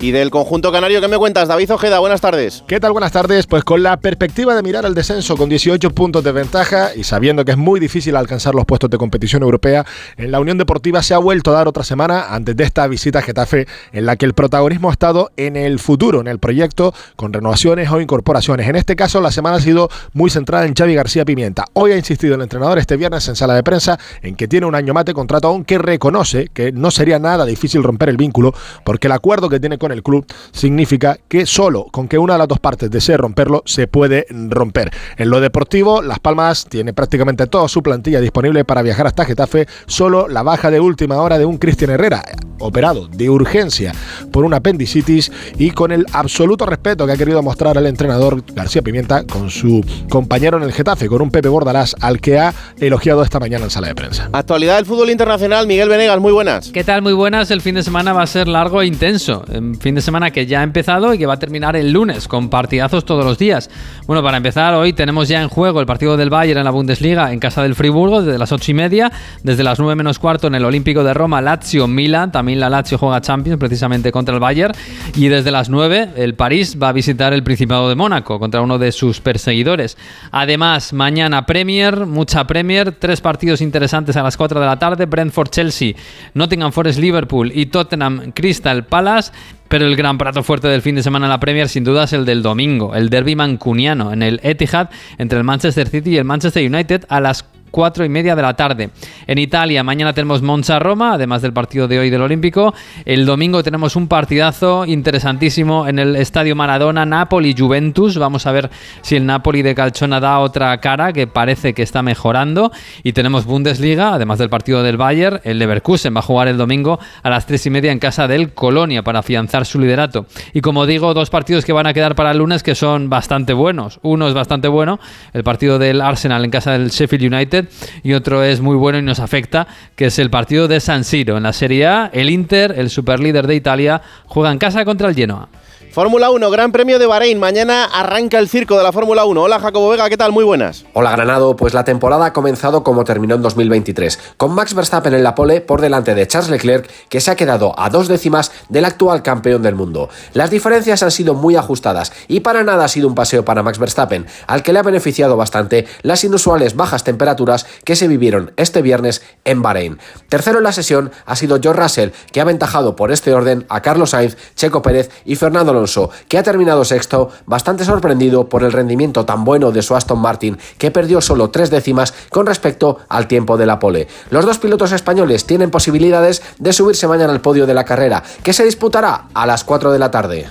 Y 0.00 0.10
del 0.10 0.30
conjunto 0.30 0.72
canario, 0.72 1.00
¿qué 1.00 1.08
me 1.08 1.18
cuentas? 1.18 1.48
David 1.48 1.72
Ojeda, 1.72 1.98
buenas 1.98 2.20
tardes. 2.20 2.64
¿Qué 2.66 2.80
tal? 2.80 2.92
Buenas 2.92 3.12
tardes. 3.12 3.46
Pues 3.46 3.64
con 3.64 3.82
la 3.82 3.98
perspectiva 3.98 4.54
de 4.54 4.62
mirar 4.62 4.86
al 4.86 4.94
descenso 4.94 5.36
con 5.36 5.48
18 5.48 5.90
puntos 5.90 6.24
de 6.24 6.32
ventaja 6.32 6.94
y 6.94 7.04
sabiendo 7.04 7.44
que 7.44 7.52
es 7.52 7.56
muy 7.56 7.80
difícil 7.80 8.16
alcanzar 8.16 8.54
los 8.54 8.64
puestos 8.64 8.90
de 8.90 8.98
competición 8.98 9.42
europea, 9.42 9.84
en 10.16 10.30
la 10.30 10.40
Unión 10.40 10.58
Deportiva 10.58 11.02
se 11.02 11.14
ha 11.14 11.18
vuelto 11.18 11.50
a 11.50 11.54
dar 11.54 11.68
otra 11.68 11.84
semana 11.84 12.34
antes 12.34 12.56
de 12.56 12.64
esta 12.64 12.86
visita 12.86 13.20
a 13.20 13.22
Getafe 13.22 13.66
en 13.92 14.06
la 14.06 14.16
que 14.16 14.26
el 14.26 14.34
protagonismo 14.34 14.88
ha 14.88 14.92
estado 14.92 15.30
en 15.36 15.56
el 15.56 15.78
futuro, 15.78 16.20
en 16.20 16.28
el 16.28 16.38
proyecto, 16.38 16.94
con 17.16 17.32
renovaciones 17.32 17.90
o 17.90 18.00
incorporaciones. 18.00 18.68
En 18.68 18.76
este 18.76 18.96
caso, 18.96 19.20
la 19.20 19.30
semana 19.30 19.56
ha 19.56 19.60
sido 19.60 19.90
muy 20.12 20.30
centrada 20.30 20.66
en 20.66 20.74
Xavi 20.74 20.94
García 20.94 21.24
Pimienta. 21.24 21.66
Hoy 21.72 21.92
ha 21.92 21.96
insistido 21.96 22.34
el 22.34 22.42
entrenador 22.42 22.78
este 22.78 22.96
viernes 22.96 23.28
en 23.28 23.36
sala 23.36 23.54
de 23.54 23.62
prensa 23.62 23.98
en 24.22 24.34
que 24.34 24.48
tiene 24.48 24.66
un 24.66 24.74
año 24.74 24.94
de 25.02 25.14
contrato, 25.14 25.48
aunque 25.48 25.78
reconoce 25.78 26.48
que 26.52 26.70
no 26.70 26.90
sería 26.90 27.18
nada 27.18 27.44
difícil 27.44 27.82
romper 27.82 28.10
el 28.10 28.16
vínculo 28.16 28.54
porque 28.84 29.08
el 29.08 29.12
acuerdo 29.12 29.48
que 29.48 29.58
tiene 29.58 29.78
con 29.78 29.83
el 29.92 30.02
club 30.02 30.26
significa 30.52 31.18
que 31.28 31.46
solo 31.46 31.86
con 31.90 32.08
que 32.08 32.18
una 32.18 32.34
de 32.34 32.38
las 32.40 32.48
dos 32.48 32.60
partes 32.60 32.90
desee 32.90 33.16
romperlo 33.16 33.62
se 33.66 33.86
puede 33.86 34.26
romper. 34.30 34.90
En 35.16 35.30
lo 35.30 35.40
deportivo, 35.40 36.02
Las 36.02 36.18
Palmas 36.18 36.66
tiene 36.68 36.92
prácticamente 36.92 37.46
toda 37.46 37.68
su 37.68 37.82
plantilla 37.82 38.20
disponible 38.20 38.64
para 38.64 38.82
viajar 38.82 39.06
hasta 39.06 39.24
Getafe, 39.24 39.66
solo 39.86 40.28
la 40.28 40.42
baja 40.42 40.70
de 40.70 40.80
última 40.80 41.16
hora 41.20 41.38
de 41.38 41.44
un 41.44 41.58
Cristian 41.58 41.90
Herrera, 41.90 42.22
operado 42.58 43.08
de 43.08 43.30
urgencia 43.30 43.92
por 44.32 44.44
una 44.44 44.58
apendicitis 44.58 45.30
y 45.58 45.70
con 45.70 45.92
el 45.92 46.06
absoluto 46.12 46.66
respeto 46.66 47.06
que 47.06 47.12
ha 47.12 47.16
querido 47.16 47.42
mostrar 47.42 47.76
el 47.76 47.86
entrenador 47.86 48.42
García 48.54 48.82
Pimienta 48.82 49.24
con 49.24 49.50
su 49.50 49.84
compañero 50.08 50.56
en 50.56 50.62
el 50.62 50.72
Getafe, 50.72 51.08
con 51.08 51.22
un 51.22 51.30
Pepe 51.30 51.48
Bordalás 51.48 51.94
al 52.00 52.20
que 52.20 52.38
ha 52.38 52.54
elogiado 52.78 53.22
esta 53.22 53.40
mañana 53.40 53.64
en 53.64 53.70
sala 53.70 53.88
de 53.88 53.94
prensa. 53.94 54.28
Actualidad 54.32 54.76
del 54.76 54.86
fútbol 54.86 55.10
internacional, 55.10 55.66
Miguel 55.66 55.88
Venegas, 55.88 56.20
muy 56.20 56.32
buenas. 56.32 56.70
¿Qué 56.70 56.84
tal? 56.84 57.02
Muy 57.02 57.12
buenas. 57.12 57.50
El 57.50 57.60
fin 57.60 57.74
de 57.74 57.82
semana 57.82 58.12
va 58.12 58.22
a 58.22 58.26
ser 58.26 58.48
largo 58.48 58.82
e 58.82 58.86
intenso. 58.86 59.44
Fin 59.80 59.94
de 59.94 60.00
semana 60.00 60.30
que 60.30 60.46
ya 60.46 60.60
ha 60.60 60.62
empezado 60.62 61.14
y 61.14 61.18
que 61.18 61.26
va 61.26 61.34
a 61.34 61.38
terminar 61.38 61.76
el 61.76 61.92
lunes 61.92 62.28
con 62.28 62.48
partidazos 62.48 63.04
todos 63.04 63.24
los 63.24 63.38
días. 63.38 63.70
Bueno, 64.06 64.22
para 64.22 64.36
empezar, 64.36 64.74
hoy 64.74 64.92
tenemos 64.92 65.28
ya 65.28 65.42
en 65.42 65.48
juego 65.48 65.80
el 65.80 65.86
partido 65.86 66.16
del 66.16 66.30
Bayern 66.30 66.58
en 66.58 66.64
la 66.64 66.70
Bundesliga 66.70 67.32
en 67.32 67.40
casa 67.40 67.62
del 67.62 67.74
Friburgo 67.74 68.22
desde 68.22 68.38
las 68.38 68.52
8 68.52 68.70
y 68.70 68.74
media, 68.74 69.12
desde 69.42 69.64
las 69.64 69.78
9 69.78 69.94
menos 69.94 70.18
cuarto 70.18 70.46
en 70.46 70.54
el 70.54 70.64
Olímpico 70.64 71.04
de 71.04 71.14
Roma, 71.14 71.40
Lazio 71.40 71.86
Milan. 71.86 72.32
También 72.32 72.60
la 72.60 72.68
Lazio 72.68 72.98
juega 72.98 73.20
Champions 73.20 73.58
precisamente 73.58 74.12
contra 74.12 74.34
el 74.34 74.40
Bayern. 74.40 74.74
Y 75.14 75.28
desde 75.28 75.50
las 75.50 75.68
9 75.68 76.10
el 76.16 76.34
París 76.34 76.76
va 76.82 76.88
a 76.88 76.92
visitar 76.92 77.32
el 77.32 77.42
Principado 77.42 77.88
de 77.88 77.94
Mónaco 77.94 78.38
contra 78.38 78.60
uno 78.60 78.78
de 78.78 78.92
sus 78.92 79.20
perseguidores. 79.20 79.96
Además, 80.30 80.92
mañana 80.92 81.46
Premier, 81.46 82.06
mucha 82.06 82.46
Premier, 82.46 82.92
tres 82.92 83.20
partidos 83.20 83.60
interesantes 83.60 84.16
a 84.16 84.22
las 84.22 84.36
4 84.36 84.60
de 84.60 84.66
la 84.66 84.78
tarde: 84.78 85.06
Brentford 85.06 85.50
Chelsea, 85.50 85.94
Nottingham 86.34 86.72
Forest 86.72 86.98
Liverpool 86.98 87.52
y 87.54 87.66
Tottenham 87.66 88.32
Crystal 88.32 88.84
Palace. 88.84 89.32
Pero 89.74 89.88
el 89.88 89.96
gran 89.96 90.18
plato 90.18 90.44
fuerte 90.44 90.68
del 90.68 90.82
fin 90.82 90.94
de 90.94 91.02
semana 91.02 91.26
en 91.26 91.30
la 91.30 91.40
Premier 91.40 91.68
sin 91.68 91.82
duda 91.82 92.04
es 92.04 92.12
el 92.12 92.24
del 92.24 92.42
domingo, 92.42 92.94
el 92.94 93.10
derby 93.10 93.34
mancuniano 93.34 94.12
en 94.12 94.22
el 94.22 94.38
Etihad 94.44 94.88
entre 95.18 95.36
el 95.36 95.42
Manchester 95.42 95.88
City 95.88 96.10
y 96.10 96.16
el 96.16 96.24
Manchester 96.24 96.64
United 96.64 97.06
a 97.08 97.20
las 97.20 97.44
4 97.74 98.04
y 98.04 98.08
media 98.08 98.36
de 98.36 98.42
la 98.42 98.54
tarde. 98.54 98.90
En 99.26 99.36
Italia, 99.36 99.82
mañana 99.82 100.12
tenemos 100.12 100.42
Monza-Roma, 100.42 101.14
además 101.14 101.42
del 101.42 101.52
partido 101.52 101.88
de 101.88 101.98
hoy 101.98 102.08
del 102.08 102.22
Olímpico. 102.22 102.72
El 103.04 103.26
domingo 103.26 103.64
tenemos 103.64 103.96
un 103.96 104.06
partidazo 104.06 104.84
interesantísimo 104.86 105.88
en 105.88 105.98
el 105.98 106.14
Estadio 106.14 106.54
Maradona, 106.54 107.04
Napoli-Juventus. 107.04 108.16
Vamos 108.16 108.46
a 108.46 108.52
ver 108.52 108.70
si 109.02 109.16
el 109.16 109.26
Napoli 109.26 109.62
de 109.62 109.74
Calchona 109.74 110.20
da 110.20 110.38
otra 110.38 110.78
cara, 110.78 111.12
que 111.12 111.26
parece 111.26 111.74
que 111.74 111.82
está 111.82 112.00
mejorando. 112.04 112.70
Y 113.02 113.12
tenemos 113.12 113.44
Bundesliga, 113.44 114.14
además 114.14 114.38
del 114.38 114.50
partido 114.50 114.84
del 114.84 114.96
Bayern. 114.96 115.40
El 115.42 115.58
Leverkusen 115.58 116.14
va 116.14 116.20
a 116.20 116.22
jugar 116.22 116.46
el 116.46 116.56
domingo 116.56 117.00
a 117.24 117.28
las 117.28 117.44
3 117.46 117.66
y 117.66 117.70
media 117.70 117.90
en 117.90 117.98
casa 117.98 118.28
del 118.28 118.54
Colonia 118.54 119.02
para 119.02 119.18
afianzar 119.18 119.66
su 119.66 119.80
liderato. 119.80 120.26
Y 120.52 120.60
como 120.60 120.86
digo, 120.86 121.12
dos 121.12 121.28
partidos 121.28 121.64
que 121.64 121.72
van 121.72 121.88
a 121.88 121.92
quedar 121.92 122.14
para 122.14 122.30
el 122.30 122.38
lunes 122.38 122.62
que 122.62 122.76
son 122.76 123.10
bastante 123.10 123.52
buenos. 123.52 123.98
Uno 124.02 124.28
es 124.28 124.34
bastante 124.34 124.68
bueno, 124.68 125.00
el 125.32 125.42
partido 125.42 125.80
del 125.80 126.00
Arsenal 126.00 126.44
en 126.44 126.52
casa 126.52 126.70
del 126.70 126.90
Sheffield 126.90 127.34
United 127.34 127.63
y 128.02 128.12
otro 128.12 128.42
es 128.42 128.60
muy 128.60 128.76
bueno 128.76 128.98
y 128.98 129.02
nos 129.02 129.20
afecta, 129.20 129.66
que 129.96 130.06
es 130.06 130.18
el 130.18 130.30
partido 130.30 130.68
de 130.68 130.80
San 130.80 131.04
Siro. 131.04 131.36
En 131.36 131.42
la 131.42 131.52
Serie 131.52 131.86
A, 131.86 132.10
el 132.12 132.30
Inter, 132.30 132.74
el 132.76 132.90
superlíder 132.90 133.46
de 133.46 133.54
Italia, 133.54 134.02
juega 134.26 134.52
en 134.52 134.58
casa 134.58 134.84
contra 134.84 135.08
el 135.08 135.14
Genoa. 135.14 135.48
Fórmula 135.94 136.30
1, 136.30 136.50
Gran 136.50 136.72
Premio 136.72 136.98
de 136.98 137.06
Bahrein. 137.06 137.38
Mañana 137.38 137.84
arranca 137.84 138.40
el 138.40 138.48
circo 138.48 138.76
de 138.76 138.82
la 138.82 138.90
Fórmula 138.90 139.26
1. 139.26 139.40
Hola 139.40 139.60
Jacobo 139.60 139.90
Vega, 139.90 140.08
¿qué 140.08 140.16
tal? 140.16 140.32
Muy 140.32 140.42
buenas. 140.42 140.84
Hola 140.92 141.12
Granado, 141.12 141.54
pues 141.54 141.72
la 141.72 141.84
temporada 141.84 142.26
ha 142.26 142.32
comenzado 142.32 142.82
como 142.82 143.04
terminó 143.04 143.36
en 143.36 143.42
2023, 143.42 144.18
con 144.36 144.56
Max 144.56 144.74
Verstappen 144.74 145.14
en 145.14 145.22
la 145.22 145.36
pole 145.36 145.60
por 145.60 145.80
delante 145.80 146.16
de 146.16 146.26
Charles 146.26 146.50
Leclerc, 146.50 146.90
que 147.08 147.20
se 147.20 147.30
ha 147.30 147.36
quedado 147.36 147.78
a 147.78 147.90
dos 147.90 148.08
décimas 148.08 148.50
del 148.68 148.86
actual 148.86 149.22
campeón 149.22 149.62
del 149.62 149.76
mundo. 149.76 150.08
Las 150.32 150.50
diferencias 150.50 151.04
han 151.04 151.12
sido 151.12 151.34
muy 151.34 151.54
ajustadas 151.54 152.12
y 152.26 152.40
para 152.40 152.64
nada 152.64 152.86
ha 152.86 152.88
sido 152.88 153.06
un 153.06 153.14
paseo 153.14 153.44
para 153.44 153.62
Max 153.62 153.78
Verstappen, 153.78 154.26
al 154.48 154.64
que 154.64 154.72
le 154.72 154.80
ha 154.80 154.82
beneficiado 154.82 155.36
bastante 155.36 155.86
las 156.02 156.24
inusuales 156.24 156.74
bajas 156.74 157.04
temperaturas 157.04 157.66
que 157.84 157.94
se 157.94 158.08
vivieron 158.08 158.52
este 158.56 158.82
viernes 158.82 159.22
en 159.44 159.62
Bahrein. 159.62 160.00
Tercero 160.28 160.58
en 160.58 160.64
la 160.64 160.72
sesión 160.72 161.12
ha 161.24 161.36
sido 161.36 161.60
George 161.62 161.80
Russell, 161.80 162.10
que 162.32 162.40
ha 162.40 162.42
aventajado 162.42 162.96
por 162.96 163.12
este 163.12 163.32
orden 163.32 163.64
a 163.68 163.80
Carlos 163.80 164.10
Sainz, 164.10 164.36
Checo 164.56 164.82
Pérez 164.82 165.08
y 165.24 165.36
Fernando 165.36 165.70
Alonso 165.70 165.83
que 166.28 166.38
ha 166.38 166.42
terminado 166.42 166.84
sexto, 166.84 167.30
bastante 167.46 167.84
sorprendido 167.84 168.48
por 168.48 168.64
el 168.64 168.72
rendimiento 168.72 169.24
tan 169.24 169.44
bueno 169.44 169.72
de 169.72 169.82
su 169.82 169.94
Aston 169.94 170.18
Martin, 170.18 170.58
que 170.78 170.90
perdió 170.90 171.20
solo 171.20 171.50
tres 171.50 171.70
décimas 171.70 172.14
con 172.30 172.46
respecto 172.46 172.98
al 173.08 173.28
tiempo 173.28 173.56
de 173.56 173.66
la 173.66 173.78
pole. 173.78 174.08
Los 174.30 174.44
dos 174.44 174.58
pilotos 174.58 174.92
españoles 174.92 175.46
tienen 175.46 175.70
posibilidades 175.70 176.42
de 176.58 176.72
subirse 176.72 177.06
mañana 177.06 177.32
al 177.32 177.40
podio 177.40 177.66
de 177.66 177.74
la 177.74 177.84
carrera, 177.84 178.22
que 178.42 178.52
se 178.52 178.64
disputará 178.64 179.28
a 179.34 179.46
las 179.46 179.64
4 179.64 179.92
de 179.92 179.98
la 179.98 180.10
tarde. 180.10 180.46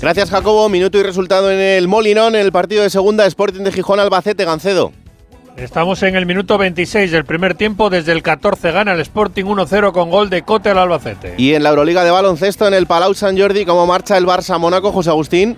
Gracias 0.00 0.30
Jacobo, 0.30 0.68
minuto 0.68 0.98
y 0.98 1.02
resultado 1.02 1.50
en 1.50 1.58
el 1.58 1.88
Molinón, 1.88 2.34
en 2.34 2.42
el 2.42 2.52
partido 2.52 2.82
de 2.82 2.90
segunda 2.90 3.26
Sporting 3.26 3.62
de 3.62 3.72
Gijón 3.72 3.98
Albacete 3.98 4.44
Gancedo. 4.44 4.92
Estamos 5.56 6.02
en 6.02 6.16
el 6.16 6.26
minuto 6.26 6.58
26 6.58 7.10
del 7.10 7.24
primer 7.24 7.54
tiempo. 7.54 7.88
Desde 7.88 8.12
el 8.12 8.22
14 8.22 8.72
gana 8.72 8.92
el 8.92 9.00
Sporting 9.00 9.44
1-0 9.44 9.92
con 9.92 10.10
gol 10.10 10.28
de 10.28 10.42
Cote 10.42 10.68
al 10.68 10.78
Albacete. 10.78 11.34
Y 11.38 11.54
en 11.54 11.62
la 11.62 11.70
Euroliga 11.70 12.04
de 12.04 12.10
baloncesto 12.10 12.68
en 12.68 12.74
el 12.74 12.86
Palau 12.86 13.14
San 13.14 13.38
Jordi, 13.38 13.64
¿cómo 13.64 13.86
marcha 13.86 14.18
el 14.18 14.26
Barça 14.26 14.58
Mónaco, 14.58 14.92
José 14.92 15.10
Agustín? 15.10 15.56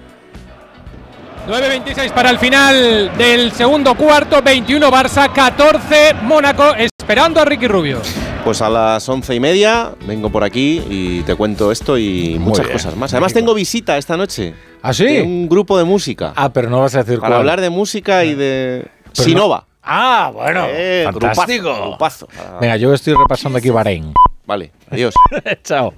9.26 1.48 2.12
para 2.12 2.30
el 2.30 2.38
final 2.38 3.10
del 3.18 3.50
segundo 3.52 3.94
cuarto, 3.96 4.40
21 4.42 4.88
Barça, 4.90 5.32
14 5.32 6.14
Mónaco, 6.22 6.74
esperando 6.76 7.40
a 7.40 7.44
Ricky 7.44 7.66
Rubio. 7.66 8.00
Pues 8.44 8.62
a 8.62 8.68
las 8.70 9.08
once 9.08 9.34
y 9.34 9.40
media 9.40 9.90
vengo 10.06 10.30
por 10.30 10.44
aquí 10.44 10.80
y 10.88 11.22
te 11.22 11.34
cuento 11.34 11.72
esto 11.72 11.98
y 11.98 12.36
muchas 12.38 12.66
bien. 12.66 12.76
cosas 12.78 12.94
más. 12.96 13.12
Además 13.14 13.32
tengo 13.32 13.52
visita 13.52 13.98
esta 13.98 14.16
noche. 14.16 14.54
¿Ah, 14.80 14.92
sí? 14.92 15.04
De 15.06 15.22
un 15.22 15.48
grupo 15.48 15.76
de 15.76 15.84
música. 15.84 16.34
Ah, 16.36 16.52
pero 16.52 16.70
no 16.70 16.80
vas 16.80 16.94
a 16.94 16.98
decir 17.02 17.18
Para 17.18 17.30
cuál. 17.30 17.40
hablar 17.40 17.60
de 17.60 17.70
música 17.70 18.24
y 18.24 18.34
de 18.34 18.86
Pero 19.16 19.24
Sinova. 19.24 19.67
Ah, 19.90 20.30
bueno, 20.34 20.66
Eh, 20.68 21.02
fantástico. 21.10 21.72
grupazo, 21.74 22.26
grupazo. 22.26 22.58
Venga, 22.60 22.76
yo 22.76 22.92
estoy 22.92 23.14
repasando 23.14 23.56
aquí 23.58 23.70
Bahrein. 23.70 24.12
Vale, 24.46 24.70
adiós. 24.90 25.14
Chao. 25.64 25.94